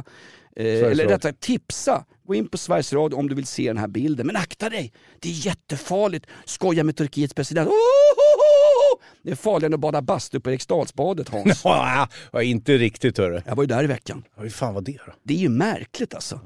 [0.56, 2.06] eh, eller rättare tipsa.
[2.28, 4.28] Gå in på Sveriges Radio om du vill se den här bilden.
[4.28, 6.26] Men akta dig, det är jättefarligt.
[6.46, 7.68] Skoja med Turkiets president.
[7.70, 9.02] Oh, oh, oh, oh.
[9.24, 11.62] Det är farligare än att bada bastu på Eriksdalsbadet Hans.
[11.64, 13.42] Ja, ja, inte riktigt hörru.
[13.46, 14.24] Jag var ju där i veckan.
[14.36, 15.14] Ja, hur fan var det då?
[15.24, 16.40] Det är ju märkligt alltså.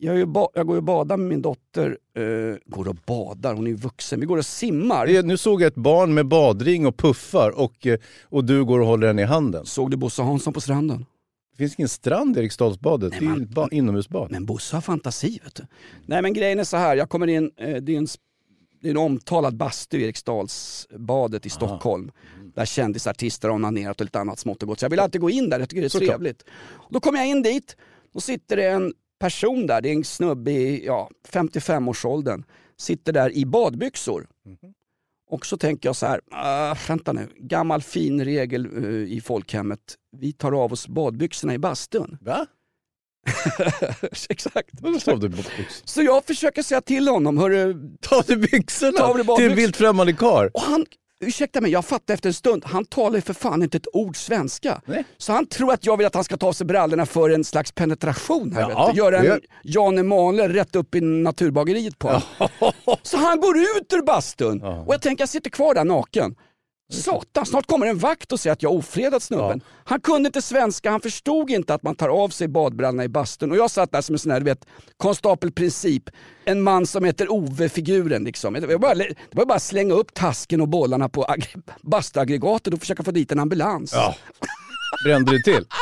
[0.00, 0.18] Jag,
[0.54, 1.98] jag går och badar med min dotter.
[2.16, 4.20] Eh, går och badar, hon är ju vuxen.
[4.20, 5.06] Vi går och simmar.
[5.06, 8.80] Det- Nu såg jag ett barn med badring och puffar och, eh, och du går
[8.80, 9.66] och håller den i handen.
[9.66, 11.06] Såg du Bosse Hansson på stranden?
[11.52, 14.30] Det finns ingen strand i Eriksdalsbadet, det är ju man- ett ba- inomhusbad.
[14.30, 15.62] Men Bosse har fantasi vet du.
[16.06, 18.06] Nej men grejen är så här, jag kommer in, eh, det är en,
[18.82, 22.10] det är en omtalad bastu i Eriksdalsbadet i Stockholm.
[22.54, 24.78] Där kändisartister har onanerat och lite annat smått och gott.
[24.80, 26.08] Så jag vill alltid gå in där, jag tycker det är Såklart.
[26.10, 26.44] trevligt.
[26.90, 27.76] Då kommer jag in dit,
[28.14, 32.44] då sitter det en person där, det är en snubbe i ja, 55-årsåldern.
[32.78, 34.26] Sitter där i badbyxor.
[35.30, 39.80] Och så tänker jag så här, ah, vänta nu, gammal fin regel eh, i folkhemmet.
[40.16, 42.18] Vi tar av oss badbyxorna i bastun.
[42.20, 42.46] Va?
[44.28, 44.70] Exakt.
[45.84, 49.50] Så jag försöker säga till honom, hörru, Ta av dig byxorna Ta av dig till
[49.50, 50.50] en vilt främmande karl.
[50.54, 50.86] och han,
[51.20, 54.16] ursäkta mig, jag fattar efter en stund, han talar ju för fan inte ett ord
[54.16, 54.80] svenska.
[54.86, 55.04] Nej.
[55.16, 57.44] Så han tror att jag vill att han ska ta av sig brallorna för en
[57.44, 58.60] slags penetration här.
[58.70, 58.98] Ja, vet du.
[59.00, 62.22] Göra en Jan Emanuel rätt upp i naturbageriet på honom.
[63.02, 64.80] Så han går ut ur bastun Ja.
[64.86, 66.34] och jag tänker jag sitter kvar där naken.
[66.88, 69.60] Satan, snart kommer en vakt och säger att jag ofredat snubben.
[69.84, 73.50] Han kunde inte svenska, han förstod inte att man tar av sig badbrallorna i bastun.
[73.50, 76.10] Och jag satt där som en sån här, du vet, konstapelprincip.
[76.44, 78.52] En man som heter Ove-figuren liksom.
[78.54, 82.74] Det var, bara, det var bara att slänga upp tasken och bollarna på ag- bastuaggregatet
[82.74, 83.92] och försöka få dit en ambulans.
[83.94, 84.14] Ja.
[85.04, 85.64] Brände det till?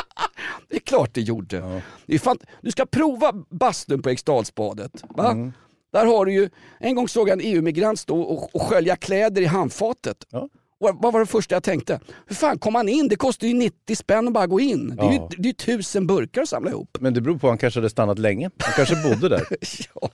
[0.69, 1.83] Det är klart det gjorde.
[2.07, 5.05] Det fan, du ska prova bastun på Eriksdalsbadet.
[5.09, 5.31] Va?
[5.31, 5.53] Mm.
[5.93, 9.43] Där har du ju, en gång såg jag en EU-migrant stå och, och skölja kläder
[9.43, 10.17] i handfatet.
[10.31, 10.49] Ja.
[10.93, 12.01] Vad var det första jag tänkte?
[12.27, 13.09] Hur fan kom han in?
[13.09, 14.97] Det kostar ju 90 spänn att bara gå in.
[14.97, 15.29] Det är ju Ja.
[15.31, 16.97] det är ju tusen burkar att samla ihop.
[17.01, 18.51] Men det beror på, han kanske hade stannat länge.
[18.59, 19.43] Han kanske bodde där.
[20.01, 20.09] Ja.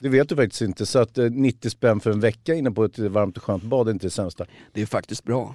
[0.00, 0.86] Det vet du faktiskt inte.
[0.86, 3.88] Så att eh, 90 spänn för en vecka inne på ett varmt och skönt bad
[3.88, 4.46] är inte det sämsta.
[4.72, 5.54] Det är faktiskt bra.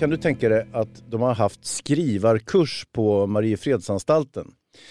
[0.00, 4.46] Kan du tänka dig att de har haft skrivarkurs på Mariefredsanstalten?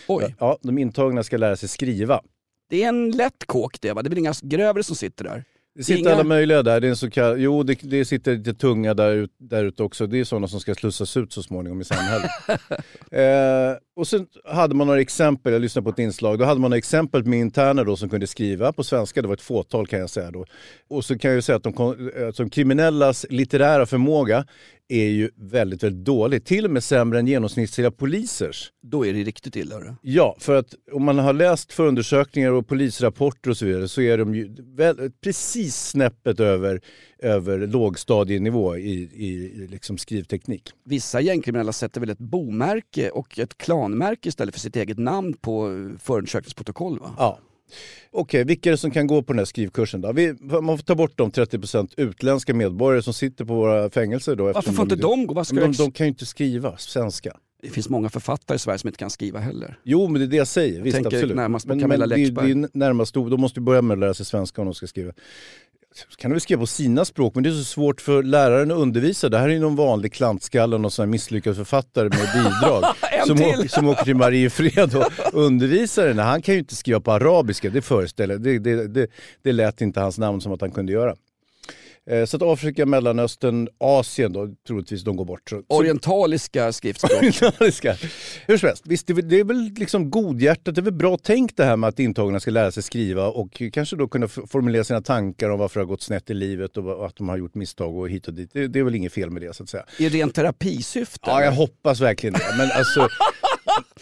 [0.08, 2.22] Oj, Ja, de intagna ska lära sig skriva.
[2.70, 4.02] det är en lätt kåk det va?
[4.02, 5.44] Det är väl inga grövre som sitter där?
[5.76, 6.80] Det sitter Inga- alla möjliga där.
[6.82, 10.08] Det är en så kallad, jo, det, det sitter lite tunga där, där ute också.
[10.08, 12.32] Det är sådana som ska slussas ut så småningom i samhället.
[13.12, 16.70] eh, och sen hade man några exempel, jag lyssnade på ett inslag, då hade man
[16.70, 20.00] några exempel med interner då som kunde skriva på svenska, det var ett fåtal kan
[20.00, 20.46] jag säga då.
[20.90, 24.46] Och så kan jag ju säga att de, eh, som kriminellas litterära förmåga
[24.90, 26.46] är ju väldigt, väldigt dålig.
[26.46, 28.72] Till och med sämre än genomsnittliga polisers.
[28.84, 29.76] Då är det riktigt illa.
[29.76, 29.94] hörru.
[30.02, 34.18] Ja, för att om man har läst förundersökningar och polisrapporter och så vidare så är
[34.18, 36.82] de ju väl, precis snäppet över,
[37.22, 40.72] över lågstadienivå i, i, liksom skrivteknik.
[40.84, 45.68] Vissa gängkriminella sätter väl ett bomärke och ett klanmärke istället för sitt eget namn på
[46.00, 47.16] förundersökningsprotokoll va?
[47.18, 47.40] Ja.
[48.12, 50.12] Okej, vilka är det som kan gå på den här skrivkursen då?
[50.12, 54.52] Vi, man får ta bort de 30% utländska medborgare som sitter på våra fängelser då.
[54.54, 55.34] Varför får inte de gå?
[55.34, 57.38] Vad de, de kan ju inte skriva svenska.
[57.62, 59.80] Det finns många författare i Sverige som inte kan skriva heller.
[59.84, 60.82] Jo, men det är det jag säger.
[60.82, 61.36] Visst, tänker absolut.
[61.36, 62.54] närmast på men, Camilla men det, Läckberg.
[62.54, 64.88] det är närmast, de måste ju börja med att lära sig svenska om de ska
[64.88, 65.12] skriva.
[66.18, 68.78] Kan de väl skriva på sina språk, men det är så svårt för läraren att
[68.78, 69.30] undervisa.
[69.30, 72.84] Det här är ju någon vanlig klantskalle, någon sån här misslyckad författare med bidrag.
[73.28, 76.22] Som, åker, som åker till Mariefred och undervisar henne.
[76.22, 79.10] Han kan ju inte skriva på arabiska, det föreställer det, det, det,
[79.44, 81.16] det lät inte hans namn som att han kunde göra.
[82.10, 85.50] Eh, Så att Afrika, Mellanöstern, Asien då, troligtvis de går bort.
[85.50, 87.12] Så, Orientaliska skriftspråk.
[87.20, 87.96] Orientaliska.
[88.48, 91.66] Hur som helst, visst det är, väl- liksom godhjärtat, det är väl bra tänkt det
[91.66, 95.50] här med att intagna ska lära sig skriva och kanske då kunna formulera sina tankar
[95.50, 98.10] om varför det har gått snett i livet och att de har gjort misstag och
[98.10, 98.50] hit och dit.
[98.54, 99.86] Det, det är väl inget fel med det så att säga.
[100.00, 101.20] I ren terapisyfte?
[101.30, 102.56] Ja, jag hoppas verkligen det.
[102.58, 103.08] Men alltså,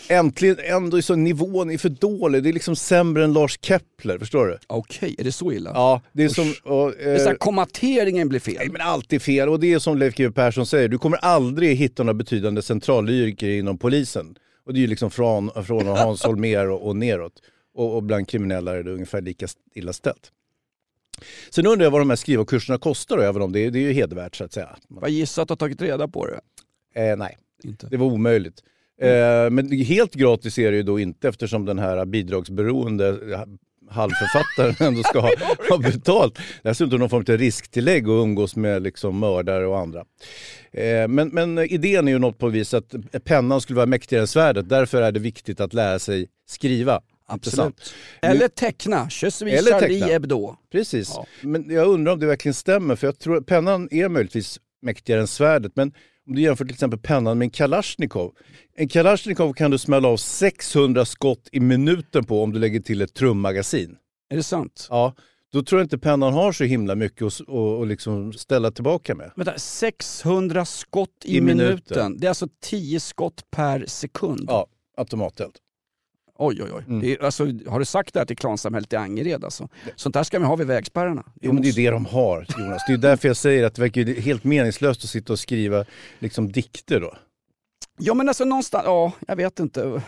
[0.10, 2.44] äntligen ändå så nivån är för dålig.
[2.44, 4.58] Det är liksom sämre än Lars Kepler, förstår du?
[4.68, 5.72] Okej, är det så illa?
[5.74, 6.54] Ja, det är som...
[6.64, 8.56] Och, Det är så här, eh, kommateringen blir fel.
[8.58, 11.18] Nej men allt är fel och det är som Leif GW Persson säger, du kommer
[11.18, 14.36] aldrig hitta några betydande centralyrker inom polisen.
[14.66, 17.34] Och det är ju liksom från, från Hans Holmér och, och neråt.
[17.76, 20.32] Och, och bland kriminella är det ungefär lika illa ställt.
[21.50, 23.82] Sen undrar jag vad de här skrivarkurserna kostar då, även om det, är- det är
[23.82, 24.76] ju hedervärt så att säga.
[25.02, 26.40] Jag gissar att du har tagit reda på det.
[27.02, 27.88] Eh, nej, Inte.
[27.88, 28.64] det var omöjligt.
[29.02, 33.18] Eh, men helt gratis är det ju då inte eftersom den här bidragsberoende
[33.90, 35.32] halvförfattaren ändå ska ha,
[35.70, 36.40] ha betalt.
[36.64, 40.06] Dessutom någon form av risktillägg och umgås med liksom mördare och andra.
[40.72, 44.28] Eh, men, men idén är ju något på vis att pennan skulle vara mäktigare än
[44.28, 44.70] svärdet.
[44.70, 47.02] Därför är det viktigt att lära sig skriva.
[47.32, 47.94] Intressant.
[48.22, 50.08] Eller teckna, Je suis Eller Charlie teckna.
[50.08, 50.56] Hebdo.
[50.72, 51.12] Precis.
[51.16, 51.26] Ja.
[51.42, 55.22] Men jag undrar om det verkligen stämmer, för jag tror att pennan är möjligtvis mäktigare
[55.22, 55.72] än svärdet.
[55.76, 55.94] Men
[56.28, 58.34] om du jämför till exempel pennan med en Kalashnikov.
[58.76, 63.02] En Kalashnikov kan du smälla av 600 skott i minuten på om du lägger till
[63.02, 63.96] ett trummagasin.
[64.30, 64.88] Är det sant?
[64.90, 65.14] Ja,
[65.54, 67.50] då tror jag inte pennan har så himla mycket att att-
[67.82, 69.32] att liksom ställa tillbaka med.
[69.36, 71.68] Vänta, 600 skott i, I minuten.
[71.68, 72.18] minuten.
[72.20, 74.46] Det är alltså 10 skott per sekund.
[74.48, 75.54] Ja, automateld.
[76.40, 76.84] Oj, oj, oj.
[76.88, 77.02] Mm.
[77.02, 79.44] Det är, alltså, har du sagt det här till klansamhället i Angered?
[79.44, 79.70] Alltså?
[79.96, 81.24] Sånt där ska vi ha vid vägspärrarna.
[81.42, 82.84] Jo men det är det de har Jonas.
[82.88, 85.86] Det är därför jag säger att det verkar helt meningslöst att sitta och skriva
[86.20, 87.14] liksom dikter då.
[88.00, 90.02] Ja men alltså någonstans, ja jag vet inte.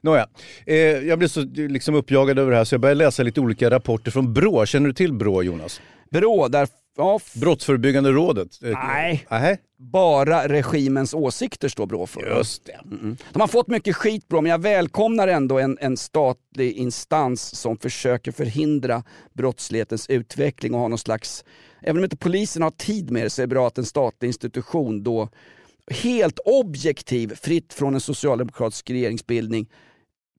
[0.00, 0.26] Nåja,
[0.66, 3.70] eh, jag blev så liksom uppjagad över det här så jag började läsa lite olika
[3.70, 4.66] rapporter från BRÅ.
[4.66, 5.80] Känner du till BRÅ Jonas?
[6.10, 6.68] Brå, där,
[6.98, 8.62] ja, Brottsförebyggande rådet?
[8.62, 9.26] Eh, Nej.
[9.30, 9.58] Nej.
[9.76, 12.36] bara regimens åsikter står Brå för.
[12.36, 12.80] Just det.
[12.84, 13.16] Mm.
[13.32, 17.76] De har fått mycket skit Brå, men jag välkomnar ändå en, en statlig instans som
[17.76, 21.44] försöker förhindra brottslighetens utveckling och ha någon slags,
[21.82, 24.28] även om inte polisen har tid med det så är det bra att en statlig
[24.28, 25.28] institution då
[25.90, 29.66] helt objektiv, fritt från en socialdemokratisk regeringsbildning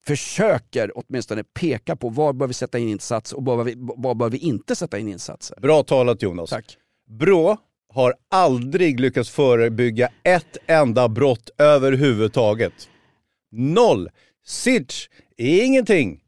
[0.09, 4.15] försöker åtminstone peka på var bör vi sätta in insatser och var bör vi, var
[4.15, 5.59] bör vi inte sätta in insatser.
[5.59, 6.49] Bra talat Jonas.
[6.49, 6.77] Tack.
[7.07, 7.57] BRÅ
[7.93, 12.73] har aldrig lyckats förebygga ett enda brott överhuvudtaget.
[13.51, 14.09] Noll.
[14.45, 15.07] Sitch.
[15.37, 16.21] Ingenting.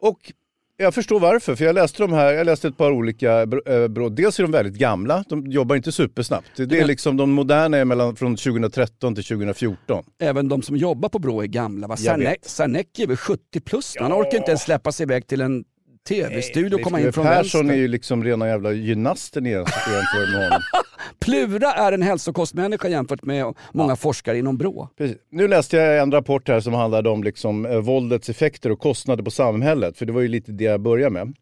[0.00, 0.32] Och
[0.80, 4.16] jag förstår varför, för jag läste de här, jag läste ett par olika eh, brott.
[4.16, 6.46] Dels är de väldigt gamla, de jobbar inte supersnabbt.
[6.56, 10.04] Det är liksom de moderna är mellan från 2013 till 2014.
[10.20, 11.86] Även de som jobbar på Brå är gamla.
[11.86, 11.96] Va?
[12.42, 13.94] Sarnek är väl 70 plus?
[14.00, 15.64] Han orkar inte ens släppa sig iväg till en
[16.08, 17.74] tv-studio och komma in från Persson vänster.
[17.74, 20.62] är ju liksom rena jävla gymnasten i jämfört med honom.
[21.18, 24.88] Plura är en hälsokostmänniska jämfört med många forskare inom Brå.
[24.98, 25.16] Precis.
[25.30, 29.22] Nu läste jag en rapport här som handlade om liksom, eh, våldets effekter och kostnader
[29.24, 29.98] på samhället.
[29.98, 31.34] För det var ju lite det jag började med.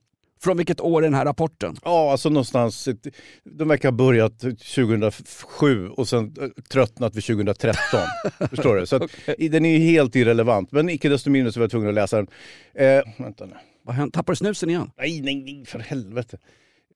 [0.43, 1.77] Från vilket år är den här rapporten?
[1.85, 3.07] Ja, alltså någonstans, ett-
[3.45, 8.01] de verkar ha börjat 2007 och sen eh, tröttnat vid 2013.
[8.51, 8.87] Förstår du?
[8.87, 9.03] Så att,
[9.39, 10.73] i- den är ju helt irrelevant.
[10.73, 12.27] Men icke desto mindre så var jag tvungen att läsa den.
[12.75, 13.53] Eh, vänta nu.
[13.85, 14.13] Vad hände?
[14.13, 14.91] Tappar du snusen igen?
[14.99, 16.39] Nej, nej, nej, för helvete.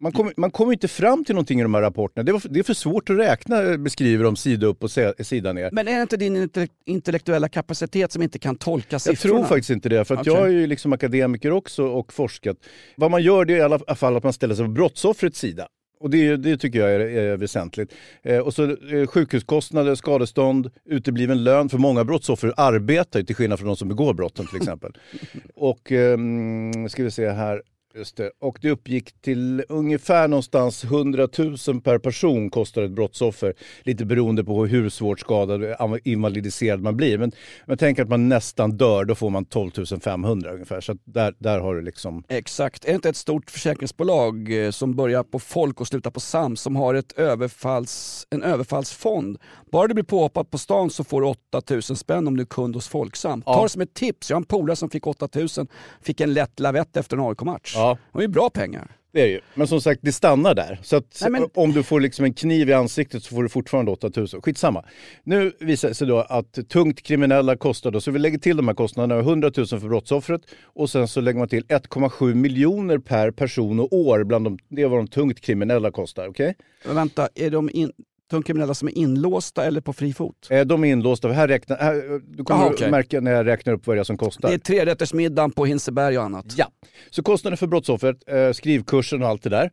[0.03, 2.25] Man kommer, man kommer inte fram till någonting i de här rapporterna.
[2.25, 5.25] Det, var, det är för svårt att räkna, eh, beskriver de sida upp och se-
[5.25, 5.69] sida ner.
[5.73, 9.35] Men är det inte din inte- intellektuella kapacitet som inte kan tolka Jag siffrorna?
[9.35, 10.33] tror faktiskt inte det, för Okej.
[10.33, 12.57] jag är ju liksom akademiker också och forskat.
[12.97, 15.67] Vad man gör det är i alla fall att man ställer sig på brottsoffrets sida.
[16.01, 17.93] Och det, det tycker jag är, är väsentligt.
[18.23, 21.69] Eh, och så eh, sjukhuskostnader, skadestånd, utebliven lön.
[21.69, 24.93] För många brottsoffer arbetar ju till skillnad från de som begår brotten till exempel.
[25.55, 27.63] och ehm, ska vi se här.
[27.95, 28.31] Just det.
[28.39, 33.55] Och det uppgick till ungefär någonstans 100 000 per person kostar ett brottsoffer.
[33.83, 37.19] Lite beroende på hur svårt skadad och invalidiserad man blir.
[37.19, 37.33] Men,
[37.67, 40.81] men tänk att man nästan dör, då får man 12 500 ungefär.
[40.81, 42.25] Så där, där har du liksom...
[42.29, 42.85] Exakt.
[42.85, 46.57] Är det inte ett stort försäkringsbolag eh, som börjar på Folk och slutar på Sam
[46.57, 49.39] som har ett överfalls, en överfallsfond?
[49.73, 52.75] Bara du blir påhoppad på stan så får du 8000 spänn om du är kund
[52.75, 53.43] hos Folksam.
[53.47, 53.55] Ja.
[53.55, 54.31] Ta det som ett tips.
[54.31, 55.69] Jag har en polare som fick 8000,
[56.03, 57.73] fick en lätt lavett efter en AIK-match.
[57.75, 57.80] Ja.
[57.89, 58.97] Det var ju bra pengar.
[59.13, 59.41] Det är det ju.
[59.55, 60.81] Men som sagt, det stannar där.
[60.83, 63.49] Så att Nej, men- om du får liksom en kniv i ansiktet så får du
[63.49, 64.43] fortfarande 8000.
[64.43, 64.85] Skitsamma.
[65.25, 68.69] Nu visar det sig då att tungt kriminella kostar då, så vi lägger till de
[68.69, 73.31] här kostnaderna, 100 000 för brottsoffret och sen så lägger man till 1,7 miljoner per
[73.31, 74.25] person och år.
[74.25, 76.29] Bland de, det är vad de tungt kriminella kostar.
[76.29, 76.55] okej?
[76.87, 77.93] Men vänta, är de in,
[78.31, 80.49] tungkriminella som är inlåsta eller på fri fot?
[80.51, 81.29] Eh, De är inlåsta.
[81.29, 82.91] Här räknar, här, du kommer att okej.
[82.91, 84.49] märka när jag räknar upp vad det är som kostar.
[84.49, 86.47] Det är trerättersmiddagen på Hinseberg och annat.
[86.57, 86.67] Ja,
[87.11, 89.71] så kostnaden för brottsoffret, eh, skrivkursen och allt det där.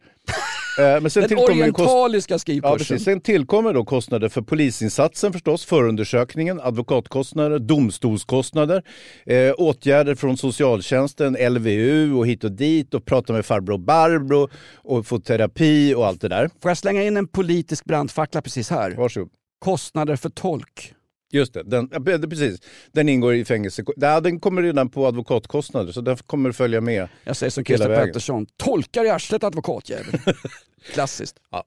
[0.80, 2.78] Eh, men sen Den kost- orientaliska Ja, skrivkursen.
[2.78, 3.04] precis.
[3.04, 8.84] Sen tillkommer då kostnader för polisinsatsen förstås, förundersökningen, advokatkostnader, domstolskostnader,
[9.26, 15.06] eh, åtgärder från socialtjänsten, LVU och hit och dit och prata med farbror Barbro och
[15.08, 16.50] få terapi och allt det där.
[16.62, 18.92] Får jag slänga in en politisk brandfackla precis här?
[18.92, 19.30] Varsågod.
[19.60, 20.94] Kostnader för tolk.
[21.32, 22.60] Just det, den, ja, precis.
[22.92, 23.84] Den ingår i fängelse.
[23.96, 27.08] Ja, den kommer redan på advokatkostnader så den kommer följa med.
[27.24, 28.06] Jag säger som Christer.
[28.06, 30.20] Pettersson, tolkar i arslet advokatjävel.
[30.94, 31.40] Klassiskt.
[31.52, 31.66] Ja.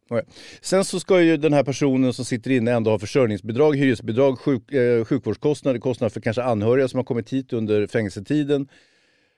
[0.60, 4.72] Sen så ska ju den här personen som sitter inne ändå ha försörjningsbidrag, hyresbidrag, sjuk,
[4.72, 8.68] eh, sjukvårdskostnader, kostnader för kanske anhöriga som har kommit hit under fängelsetiden.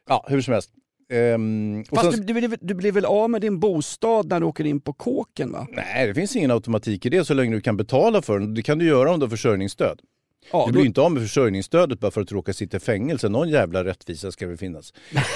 [0.08, 0.70] Ja, hur som helst.
[1.12, 4.64] Ehm, Fast sen, du, du, du blir väl av med din bostad när du åker
[4.64, 5.66] in på kåken va?
[5.70, 8.54] Nej, det finns ingen automatik i det så länge du kan betala för den.
[8.54, 10.00] Det kan du göra om du har försörjningsstöd.
[10.52, 12.76] Ja, du då- blir ju inte av med försörjningsstödet bara för att du råkar sitta
[12.76, 13.28] i fängelse.
[13.28, 14.92] Någon jävla rättvisa ska väl finnas.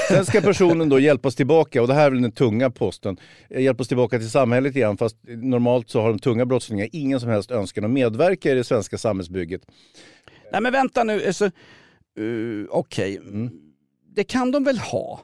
[0.08, 3.16] Sen ska personen då hjälpas tillbaka, och det här är väl den tunga posten,
[3.50, 4.96] eh, hjälpas tillbaka till samhället igen.
[4.96, 8.64] Fast normalt så har de tunga brottslingar ingen som helst önskan att medverka i det
[8.64, 9.62] svenska samhällsbygget.
[10.52, 11.50] Nej men vänta nu, alltså,
[12.20, 13.20] uh, okej.
[14.14, 15.20] Det kan de väl ha?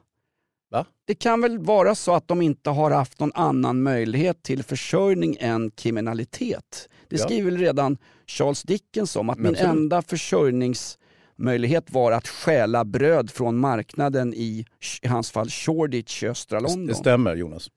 [0.72, 0.86] Va?
[1.06, 5.36] Det kan väl vara så att de inte har haft någon annan möjlighet till försörjning
[5.40, 6.88] än kriminalitet.
[7.08, 7.24] Det Ja.
[7.24, 9.70] skriver väl redan Charles Dickens om, att Men min absolut.
[9.70, 14.66] enda försörjningsmöjlighet var att stjäla bröd från marknaden i,
[15.02, 16.86] i hans fall, Shoreditch i östra London.
[16.86, 17.70] Det stämmer Jonas.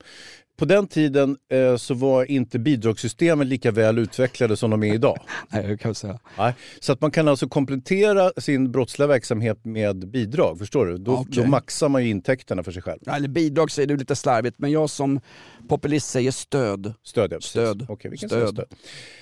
[0.58, 5.18] På den tiden eh, så var inte bidragssystemen lika väl utvecklade som de är idag.
[5.50, 6.20] Nej, jag kan säga.
[6.38, 6.54] Nej.
[6.80, 10.98] Så att man kan alltså komplettera sin brottsliga verksamhet med bidrag, förstår du?
[10.98, 11.44] Då, Okej.
[11.44, 13.00] då maxar man ju intäkterna för sig själv.
[13.08, 15.20] Eller bidrag säger du lite slarvigt, men jag som
[15.68, 16.94] populist säger stöd.
[17.04, 17.40] Stöd, ja.
[17.42, 17.86] Stöd.
[17.90, 18.50] Okej, vi kan Stöd.
[18.50, 18.66] stöd.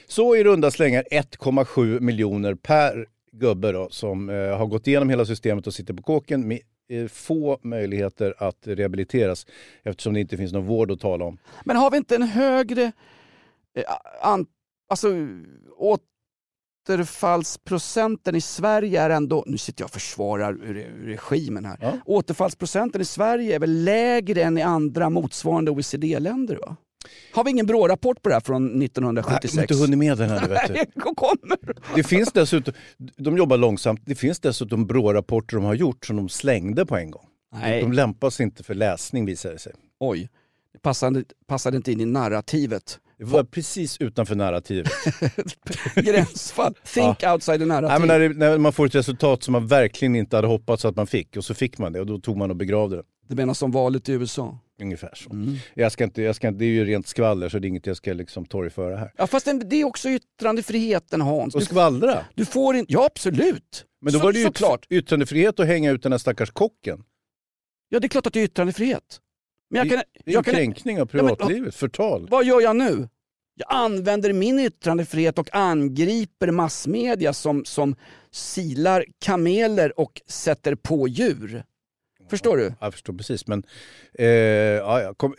[0.07, 5.25] Så i runda slängar 1,7 miljoner per gubbe då, som eh, har gått igenom hela
[5.25, 6.59] systemet och sitter på kåken med
[7.11, 9.45] få möjligheter att rehabiliteras
[9.83, 11.37] eftersom det inte finns någon vård att tala om.
[11.65, 12.83] Men har vi inte en högre
[13.77, 13.83] eh,
[14.21, 14.45] an,
[14.89, 15.07] alltså,
[16.87, 21.93] återfallsprocenten i Sverige är ändå, nu sitter jag och försvarar re- regimen här, Ja.
[22.05, 26.75] återfallsprocenten i Sverige är väl lägre än i andra motsvarande OECD-länder va?
[27.31, 29.53] Har vi ingen BRÅ-rapport på det här från Nej, 1976?
[29.53, 30.73] de har inte hunnit med den här, vet du.
[30.73, 30.85] Nej,
[31.15, 31.57] kommer.
[31.95, 32.73] Det finns dessutom,
[33.17, 37.11] de jobbar långsamt, det finns dessutom BRÅ-rapporter de har gjort som de slängde på en
[37.11, 37.25] gång.
[37.53, 37.81] Nej.
[37.81, 39.73] De lämpar sig inte för läsning visar det sig.
[39.99, 40.29] Oj,
[40.73, 42.99] det passade, passade inte in i narrativet.
[43.17, 44.91] Det var precis utanför narrativet.
[45.95, 46.73] Gränsfall.
[46.83, 47.99] Think outside the narrative.
[47.99, 50.95] Nej, när, det, när man får ett resultat som man verkligen inte hade hoppats att
[50.95, 53.03] man fick och så fick man det och då tog man och begravde det.
[53.27, 54.59] Det menar som valet i USA.
[54.83, 55.29] Ungefär så.
[55.29, 55.55] Mm.
[55.73, 57.97] Jag ska inte, jag ska det är ju rent skvaller så det är inget jag
[57.97, 59.11] ska liksom torgföra här.
[59.17, 61.55] Ja, fast det är också yttrandefriheten Hans.
[61.55, 62.25] Och Du, skvallra?
[62.35, 62.93] du får inte...
[62.93, 63.85] Ja, absolut.
[64.01, 64.85] Men då Så- var det ju såklart.
[64.89, 67.03] yttrandefrihet att hänga ut den här stackars kocken.
[67.89, 69.19] Ja, det är klart att det är yttrandefrihet.
[69.69, 72.27] Men jag kan, Det är jag kan, kränkning av men- privatlivet, förtal.
[72.31, 73.09] vad gör jag nu?
[73.55, 77.95] Jag använder min yttrandefrihet och angriper massmedia som, som
[78.31, 81.63] silar kameler och sätter på djur.
[82.29, 82.73] Förstår du?
[82.79, 83.63] Jag förstår precis men...
[84.13, 85.35] Eh, ja, ja, kom,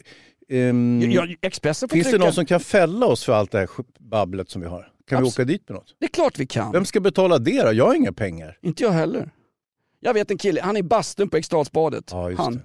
[0.48, 2.24] ehm, Jag, Expressen får finns det trycka.
[2.24, 3.68] någon som kan fälla oss för allt det här
[3.98, 4.92] babblet som vi har?
[5.08, 5.96] Kan vi Abs- åka dit med något?
[5.98, 6.72] Det är klart vi kan.
[6.72, 7.72] Vem ska betala det då?
[7.72, 8.58] Jag har inga pengar.
[8.62, 9.30] Inte jag heller.
[10.00, 12.04] Jag vet en kille, han är i bastun på Eriksdalsbadet.
[12.10, 12.54] Ja, han.
[12.54, 12.60] det.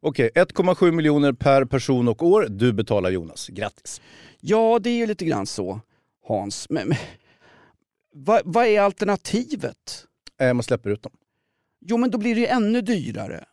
[0.00, 2.46] Okej, 1,7 miljoner per person och år.
[2.50, 3.48] Du betalar Jonas.
[3.48, 4.00] Grattis.
[4.40, 5.80] Ja, det är ju lite grann så,
[6.28, 6.66] Hans.
[6.70, 6.98] Men, men,
[8.14, 10.04] vad, vad är alternativet?
[10.40, 11.12] Eh, man släpper ut dem.
[11.80, 13.44] Jo, men då blir det ju ännu dyrare.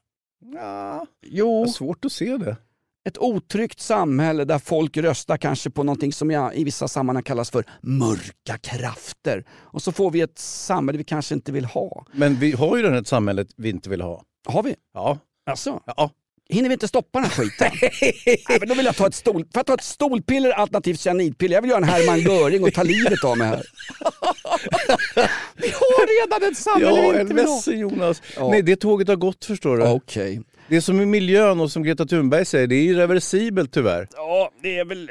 [0.53, 2.57] Ja, Jo, det är svårt att se det.
[3.07, 7.49] ett otryggt samhälle där folk röstar kanske på någonting som jag, i vissa sammanhang kallas
[7.51, 9.45] för mörka krafter.
[9.51, 12.05] Och så får vi ett samhälle vi kanske inte vill ha.
[12.11, 14.23] Men vi har ju det här samhället vi inte vill ha.
[14.47, 14.75] Har vi?
[14.93, 15.17] Ja.
[15.49, 16.11] Alltså, ja.
[16.49, 17.71] Hinner vi inte stoppa den här skiten?
[18.49, 21.55] Nej, men då vill jag ta ett, stol, får jag ta ett stolpiller alternativt cyanidpiller.
[21.55, 23.63] Jag vill göra en Hermann Göring och ta livet av mig här.
[25.55, 27.61] vi har redan ett samhälle Ja, vi inte vill ha.
[27.73, 28.21] Jonas.
[28.35, 28.49] Ja.
[28.49, 29.83] Nej, det tåget har gått förstår du.
[29.83, 30.41] Okej.
[30.67, 34.07] Det är som i miljön och som Greta Thunberg säger, det är irreversibelt tyvärr.
[34.15, 35.09] Ja, det är väl...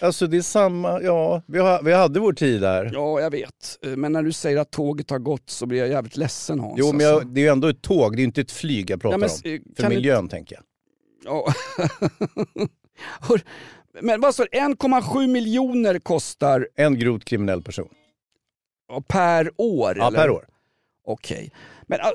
[0.00, 2.90] Alltså det är samma, ja, vi, har, vi hade vår tid där.
[2.94, 3.78] Ja, jag vet.
[3.96, 6.74] Men när du säger att tåget har gått så blir jag jävligt ledsen Hans.
[6.78, 7.04] Jo, men alltså.
[7.26, 9.18] jag, det är ju ändå ett tåg, det är inte ett flyg jag pratar Ja,
[9.18, 9.52] men, om.
[9.54, 10.64] eh, För kan du- miljön tänker jag.
[11.24, 11.46] Ja.
[14.00, 14.58] Men vad du?
[14.58, 17.88] 1,7 miljoner kostar En grovt kriminell person.
[19.08, 19.94] per år?
[19.98, 20.18] Ja, eller?
[20.18, 20.46] per år.
[21.04, 21.52] Okej.
[21.82, 22.06] Men äh,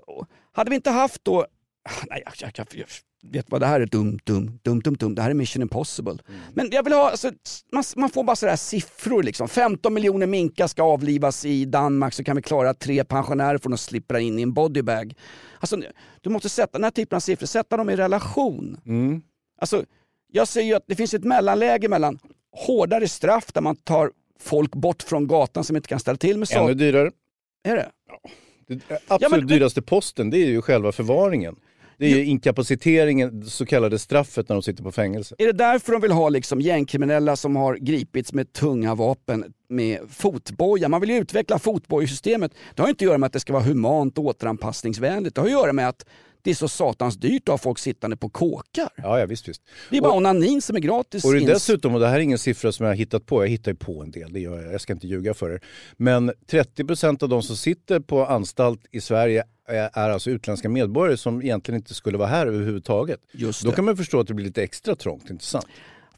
[0.52, 1.46] hade vi inte haft då...
[2.10, 2.86] Nej, jag, jag, jag,
[3.32, 3.86] vet vad det här är.
[3.86, 5.16] Dum, dum, dum, dum, dum.
[5.16, 6.12] Det här är mission impossible.
[6.12, 6.42] Mm.
[6.54, 7.10] Men jag vill ha...
[7.10, 7.32] Alltså,
[7.72, 9.48] man, man får bara sådär siffror liksom.
[9.48, 13.70] 15 miljoner minkar ska avlivas i Danmark så kan vi klara att tre pensionärer får
[13.70, 15.14] de slippa in i en bodybag.
[15.60, 15.82] Alltså,
[16.22, 18.82] du måste sätta den här typen av siffror, sätta dem i relation.
[18.86, 19.22] Mm.
[19.62, 19.86] Alltså,
[20.32, 22.20] jag säger ju att det finns ett mellanläge mellan
[22.52, 26.52] hårdare straff där man tar folk bort från gatan som inte kan ställa till med
[26.52, 26.74] Ännu saker.
[26.74, 27.12] dyrare.
[27.64, 27.92] Är det?
[28.68, 31.56] Det absolut men- dyraste posten, det är ju själva förvaringen.
[31.98, 35.36] Det är ju inkapaciteringen, det så kallade straffet när de sitter på fängelse.
[35.38, 40.00] Är det därför de vill ha liksom gängkriminella som har gripits med tunga vapen med
[40.10, 40.90] fotboja?
[40.90, 42.52] Man vill ju utveckla fotbojesystemet.
[42.76, 45.36] Det har ju inte att göra med att det ska vara humant och återanpassningsvänligt.
[45.36, 46.06] Det har att göra med att
[46.46, 48.90] det är så satans dyrt att ha folk sittande på kåkar.
[48.96, 49.62] Ja, ja visst, visst.
[49.90, 51.26] Det är bara Och- onanin som är gratis.
[51.26, 53.44] Och det är dessutom, och det här är ingen siffra som jag har hittat på,
[53.44, 55.62] jag hittar ju på en del, det gör jag, jag ska inte ljuga för er.
[55.98, 61.42] Men 30% av de som sitter på anstalt i Sverige är, alltså utländska medborgare som
[61.42, 63.20] egentligen inte skulle vara här överhuvudtaget.
[63.32, 65.66] Just Då kan man förstå att det blir lite extra trångt, inte sant?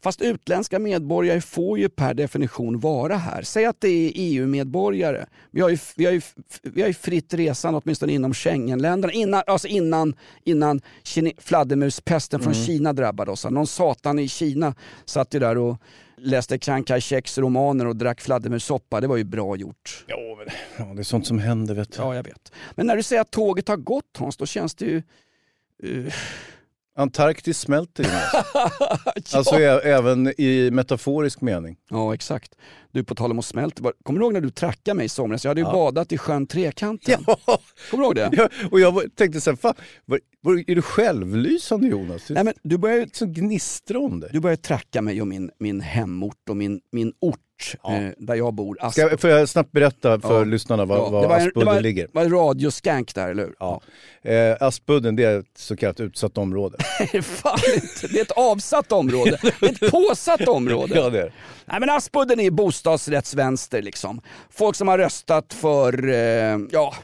[0.02, 3.42] Fast utländska medborgare får ju per definition vara här.
[3.42, 5.26] Säg att det är EU-medborgare.
[5.50, 6.20] Vi har ju, vi har ju,
[6.62, 9.12] vi har ju fritt resande åtminstone inom Schengenländerna.
[9.12, 13.44] Innan, alltså innan, innan kine, fladdermuspesten från Kina drabbade oss.
[13.44, 14.74] Någon satan i Kina
[15.04, 15.76] satt ju där och
[16.16, 19.00] läste Chiang Kai-sheks romaner och drack fladdermussoppa.
[19.00, 20.04] Det var ju bra gjort.
[20.06, 21.98] Ja, men, ja, det är sånt som händer vet du.
[21.98, 22.52] Ja, jag vet.
[22.74, 25.02] Men när du säger att tåget har gått Hans, då känns det ju...
[25.82, 26.12] eh,
[26.98, 28.10] Antarktis smälter ju.
[28.54, 29.00] ja.
[29.34, 31.76] Alltså även i metaforisk mening.
[31.90, 32.54] Ja, exakt.
[32.92, 33.92] Du, på tal om att smälta.
[34.02, 35.44] Kommer du ihåg när du trackade mig i somras?
[35.44, 35.72] Jag hade ju Ja.
[35.72, 37.24] badat i sjön Trekanten.
[37.26, 38.30] Ja, Kommer du ihåg det?
[38.32, 39.74] ja, och jag tänkte så här, fan,
[40.04, 42.24] var, var, är du självlysande Jonas?
[42.28, 44.28] Du Nej, men du börjar ju så gnistrar om det.
[44.32, 47.38] du börjar tracka mig om min, min hemort och min, min ort
[47.82, 47.94] Ja.
[47.96, 48.76] eh, där jag bor.
[48.80, 50.44] Asp- Ska får jag snabbt berätta för Ja.
[50.44, 52.08] lyssnarna var, Ja, var det var en- det Aspudden var- ligger?
[52.12, 53.54] var en radioskank där, eller hur?
[53.58, 53.80] Ja.
[54.22, 56.76] Eh, Aspudden det är ett så kallat utsatt område.
[57.22, 58.06] Fan inte.
[58.12, 59.38] Det är ett avsatt område.
[59.62, 60.92] Ett påsatt område.
[60.96, 61.32] ja, det är.
[61.66, 64.20] Nej men Aspudden är bostadsrättsvänster liksom.
[64.50, 66.94] Folk som har röstat för, eh, ja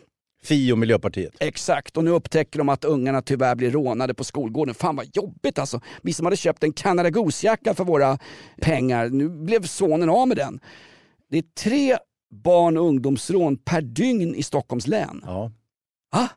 [0.45, 1.35] Fi och Miljöpartiet.
[1.41, 1.97] exakt.
[1.97, 4.75] Och nu upptäcker de att ungarna tyvärr blir rånade på skolgården.
[4.75, 5.81] Fan vad jobbigt alltså.
[6.03, 8.19] Vi som hade köpt en Canada Goose-jacka för våra
[8.61, 10.61] pengar, nu blev sonen av med den.
[11.31, 11.97] Det är tre
[12.31, 15.21] barn och ungdomsrån per dygn i Stockholms län.
[15.25, 15.53] Ja.
[16.13, 16.29] Ah,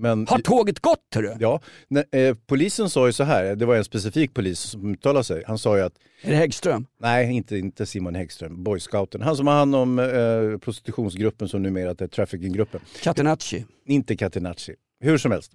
[0.00, 1.36] Men, har tåget gått hörru?
[1.40, 5.24] ja, när, eh, polisen sa ju så här, det var en specifik polis som uttalade
[5.24, 5.42] sig.
[5.46, 6.86] Han sa ju att, Är det Häggström?
[7.00, 9.22] nej inte, inte Simon Häggström, boyscouten.
[9.22, 12.80] Han som har hand om eh, prostitutionsgruppen som numera är traffickinggruppen.
[13.02, 13.64] Catenacci?
[13.86, 14.74] Inte Catenacci.
[15.00, 15.52] Hur som helst.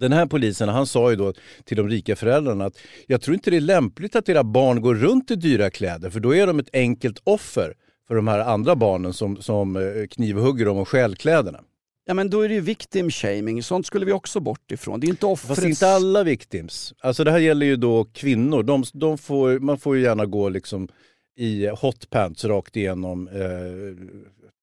[0.00, 1.32] Den här polisen han sa ju då
[1.64, 4.94] till de rika föräldrarna att jag tror inte det är lämpligt att era barn går
[4.94, 7.74] runt i dyra kläder för då är de ett enkelt offer
[8.08, 11.60] för de här andra barnen som, som eh, knivhugger dem och stjäl kläderna.
[12.06, 15.00] Ja men då är det ju victim shaming, sånt skulle vi också bort ifrån.
[15.00, 15.48] Det är inte offrets...
[15.48, 16.94] Fast inte alla victims.
[17.00, 18.62] Alltså det här gäller ju då kvinnor.
[18.62, 20.88] De, de får, man får ju gärna gå liksom
[21.36, 23.34] i hotpants rakt igenom eh,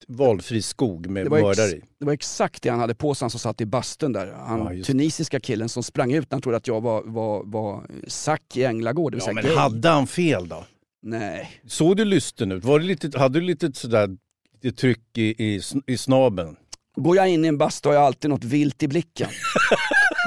[0.08, 1.82] valfri skog med mördare i.
[2.00, 4.34] det var exakt det han hade på sig, han som satt i bastun där.
[4.34, 7.84] Han Ja, tunisiska killen som sprang ut när han trodde att jag var, var, var
[8.08, 9.16] Zack i Änglagård.
[9.20, 9.56] Ja, men gay.
[9.56, 10.66] hade han fel då?
[11.04, 11.62] Nej.
[11.68, 12.64] Såg du lysten ut?
[12.64, 14.18] Var det lite, hade du lite sådär
[14.62, 16.56] lite tryck i, i, i snabeln?
[16.96, 19.30] Går jag in i en bastu har jag alltid något vilt i blicken.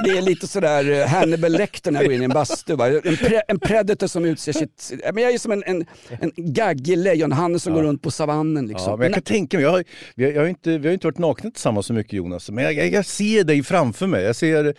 [0.05, 2.75] Det är lite sådär eh, Hannibal Lecter när jag går in i en bastu.
[2.75, 2.87] Va?
[2.87, 4.93] En, pre, en predator som utser sitt...
[5.13, 5.85] Men jag är som en, en,
[6.21, 7.77] en gaggig lejonhanne som Ja.
[7.79, 8.67] går runt på savannen.
[8.67, 8.89] Liksom.
[8.91, 9.83] Ja, men jag kan tänka mig, jag har,
[10.15, 12.63] vi, har, jag har inte, vi har inte varit nakna tillsammans så mycket Jonas, men
[12.63, 14.23] jag, jag, jag ser dig framför mig.
[14.23, 14.75] Jag ser,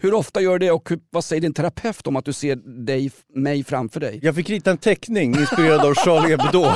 [0.00, 3.10] Hur ofta gör du det och vad säger din terapeut om att du ser dig,
[3.34, 4.18] mig framför dig?
[4.22, 6.62] jag fick rita en teckning inspirerad av Charlie Hebdo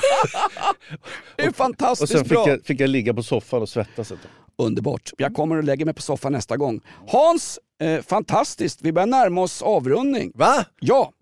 [1.37, 2.49] Det är och fantastiskt sen fick bra.
[2.49, 4.13] jag, fick jag ligga på soffan och svettas.
[4.13, 4.31] ett tag.
[4.59, 5.11] Underbart.
[5.19, 6.81] Jag kommer och lägger mig på soffan nästa gång.
[7.09, 8.83] Hans, eh, fantastiskt.
[8.83, 10.33] Vi börjar närma oss avrundning.
[10.35, 10.65] Va?
[10.81, 11.13] Ja.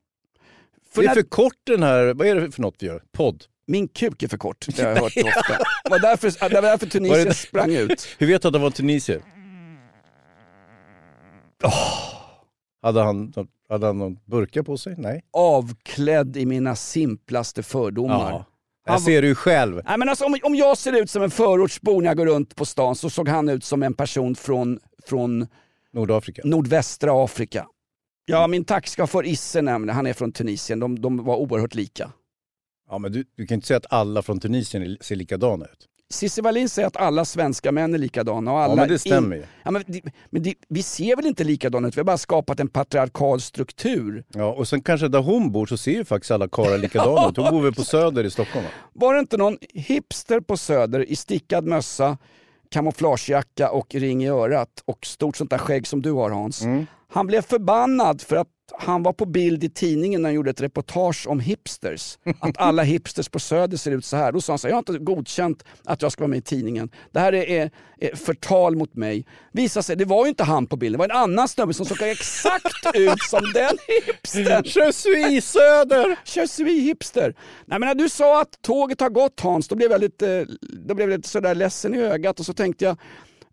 [0.94, 3.02] För det är när, för kort den här, vad är det för något vi gör?
[3.12, 3.44] Podd?
[3.66, 5.58] Min kuk är för kort, det har jag hört ofta.
[5.84, 8.06] Det var därför, det var därför Var Tunisien det- sprang ut.
[8.18, 9.22] Hur vet du att det var tunisier?
[12.82, 13.32] Hade, han,
[13.68, 14.94] hade han någon burka på sig?
[14.98, 15.24] Nej.
[15.32, 18.30] Avklädd i mina simplaste fördomar.
[18.30, 18.44] Ja.
[18.92, 19.82] Jag ser du själv.
[19.86, 22.56] Nej, men alltså, om, om jag ser ut som en förortsbo när jag går runt
[22.56, 25.46] på stan så såg han ut som en person från, från
[25.92, 26.42] Nordafrika.
[26.44, 27.66] nordvästra Afrika.
[28.24, 32.12] Ja, min taxichaufför Isse nämnde, han är från Tunisien, de, de var oerhört lika.
[32.90, 35.86] Ja, men du, du kan inte säga att alla från Tunisien ser likadana ut.
[36.10, 38.52] Cissi Wallin säger att alla svenska män är likadana.
[38.52, 39.44] Och alla Ja, men det stämmer ju.
[39.62, 40.00] Ja, men det,
[40.30, 44.24] men det, vi ser väl inte likadana ut, vi har bara skapat en patriarkal struktur.
[44.28, 47.36] Ja, och sen kanske där hon bor så ser ju faktiskt alla karlar likadana ut.
[47.36, 48.70] Hon bor väl på Söder i Stockholm va?
[48.92, 52.18] Var det inte någon hipster på Söder i stickad mössa,
[52.70, 56.62] kamouflagejacka och ring i örat och stort sånt där skägg som du har Hans.
[56.62, 56.86] Mm.
[57.12, 58.48] Han blev förbannad för att
[58.78, 62.18] han var på bild i tidningen när han gjorde ett reportage om hipsters.
[62.40, 64.32] Att alla hipsters på Söder ser ut så här.
[64.32, 66.42] Då sa han så här, jag har inte godkänt att jag ska vara med i
[66.42, 66.90] tidningen.
[67.12, 69.26] Det här är, är, förtal mot mig.
[69.52, 71.86] Visade sig, det var ju inte han på bilden, det var en annan snubbe som
[71.86, 74.62] såg exakt ut som den hipstern.
[74.64, 76.16] Je suis Söder!
[76.24, 77.34] Je suis hipster.
[77.64, 80.94] Nej, men när du sa att tåget har gått Hans, då blev jag lite, då
[80.94, 82.96] blev jag lite sådär ledsen i ögat och så tänkte jag,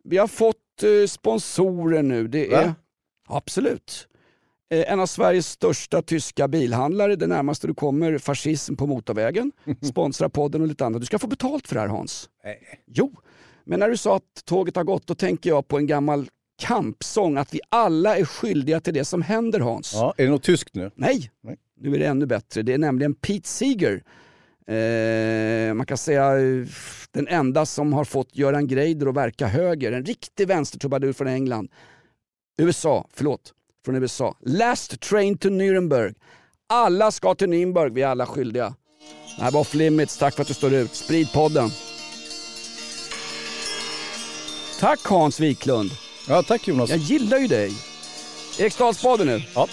[0.03, 2.27] vi har fått eh, sponsorer nu.
[2.27, 2.75] Det är, Va?
[3.27, 4.07] Absolut.
[4.69, 9.51] Eh, en av Sveriges största tyska bilhandlare, det närmaste du kommer fascism på motorvägen,
[9.81, 11.01] sponsrar podden och lite annat.
[11.01, 12.29] Du ska få betalt för det här Hans.
[12.43, 12.59] Nej.
[12.85, 13.13] Jo,
[13.63, 16.29] men när du sa att tåget har gått, då tänker jag på en gammal
[16.61, 19.93] kampsång, att vi alla är skyldiga till det som händer Hans.
[19.93, 20.91] Ja, är det något tyskt nu?
[20.95, 21.31] Nej.
[21.43, 21.57] Nej.
[21.79, 22.61] nu är det ännu bättre.
[22.61, 24.03] Det är nämligen Pete Seeger.
[24.67, 26.65] Eh, man kan säga eh,
[27.11, 29.91] den enda som har fått Göran Greider att verka höger.
[29.91, 31.71] En riktig vänstertrubadur från England.
[32.57, 33.53] USA, förlåt,
[33.87, 34.35] från USA.
[34.45, 36.13] Last train to Nuremberg.
[36.69, 38.73] Alla ska till Nürnberg, vi är alla skyldiga.
[39.37, 40.95] Det här var Off Limits, tack för att du står ut.
[40.95, 41.69] Sprid podden.
[44.79, 45.91] Tack Hans Wiklund.
[46.27, 46.89] Ja, tack Jonas.
[46.89, 47.71] Jag gillar ju dig.
[48.59, 49.43] Eriksdalsbaden nu.
[49.55, 49.67] Ja.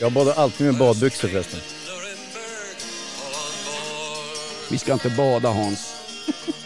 [0.00, 1.60] Jag badar alltid med badbyxor förresten.
[4.70, 5.96] Vi ska inte bada Hans.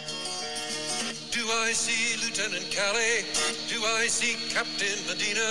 [2.47, 3.25] Lieutenant Calais?
[3.69, 5.49] Do I see Captain Medina?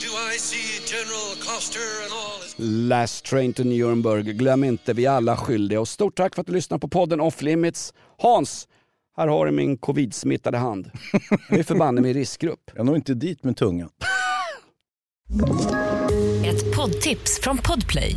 [0.00, 2.54] Do I see General Coster and all his...
[2.88, 4.22] Last train to Nürnberg.
[4.22, 5.80] Glöm inte, vi är alla skyldiga.
[5.80, 7.94] Och stort tack för att du lyssnar på podden Off Limits.
[8.18, 8.68] Hans,
[9.16, 10.90] här har du min covid-smittade hand.
[11.50, 11.62] Jag är
[12.02, 12.70] mig i riskgrupp.
[12.74, 13.90] Jag når inte dit med tungan.
[16.44, 18.16] Ett poddtips från Podplay.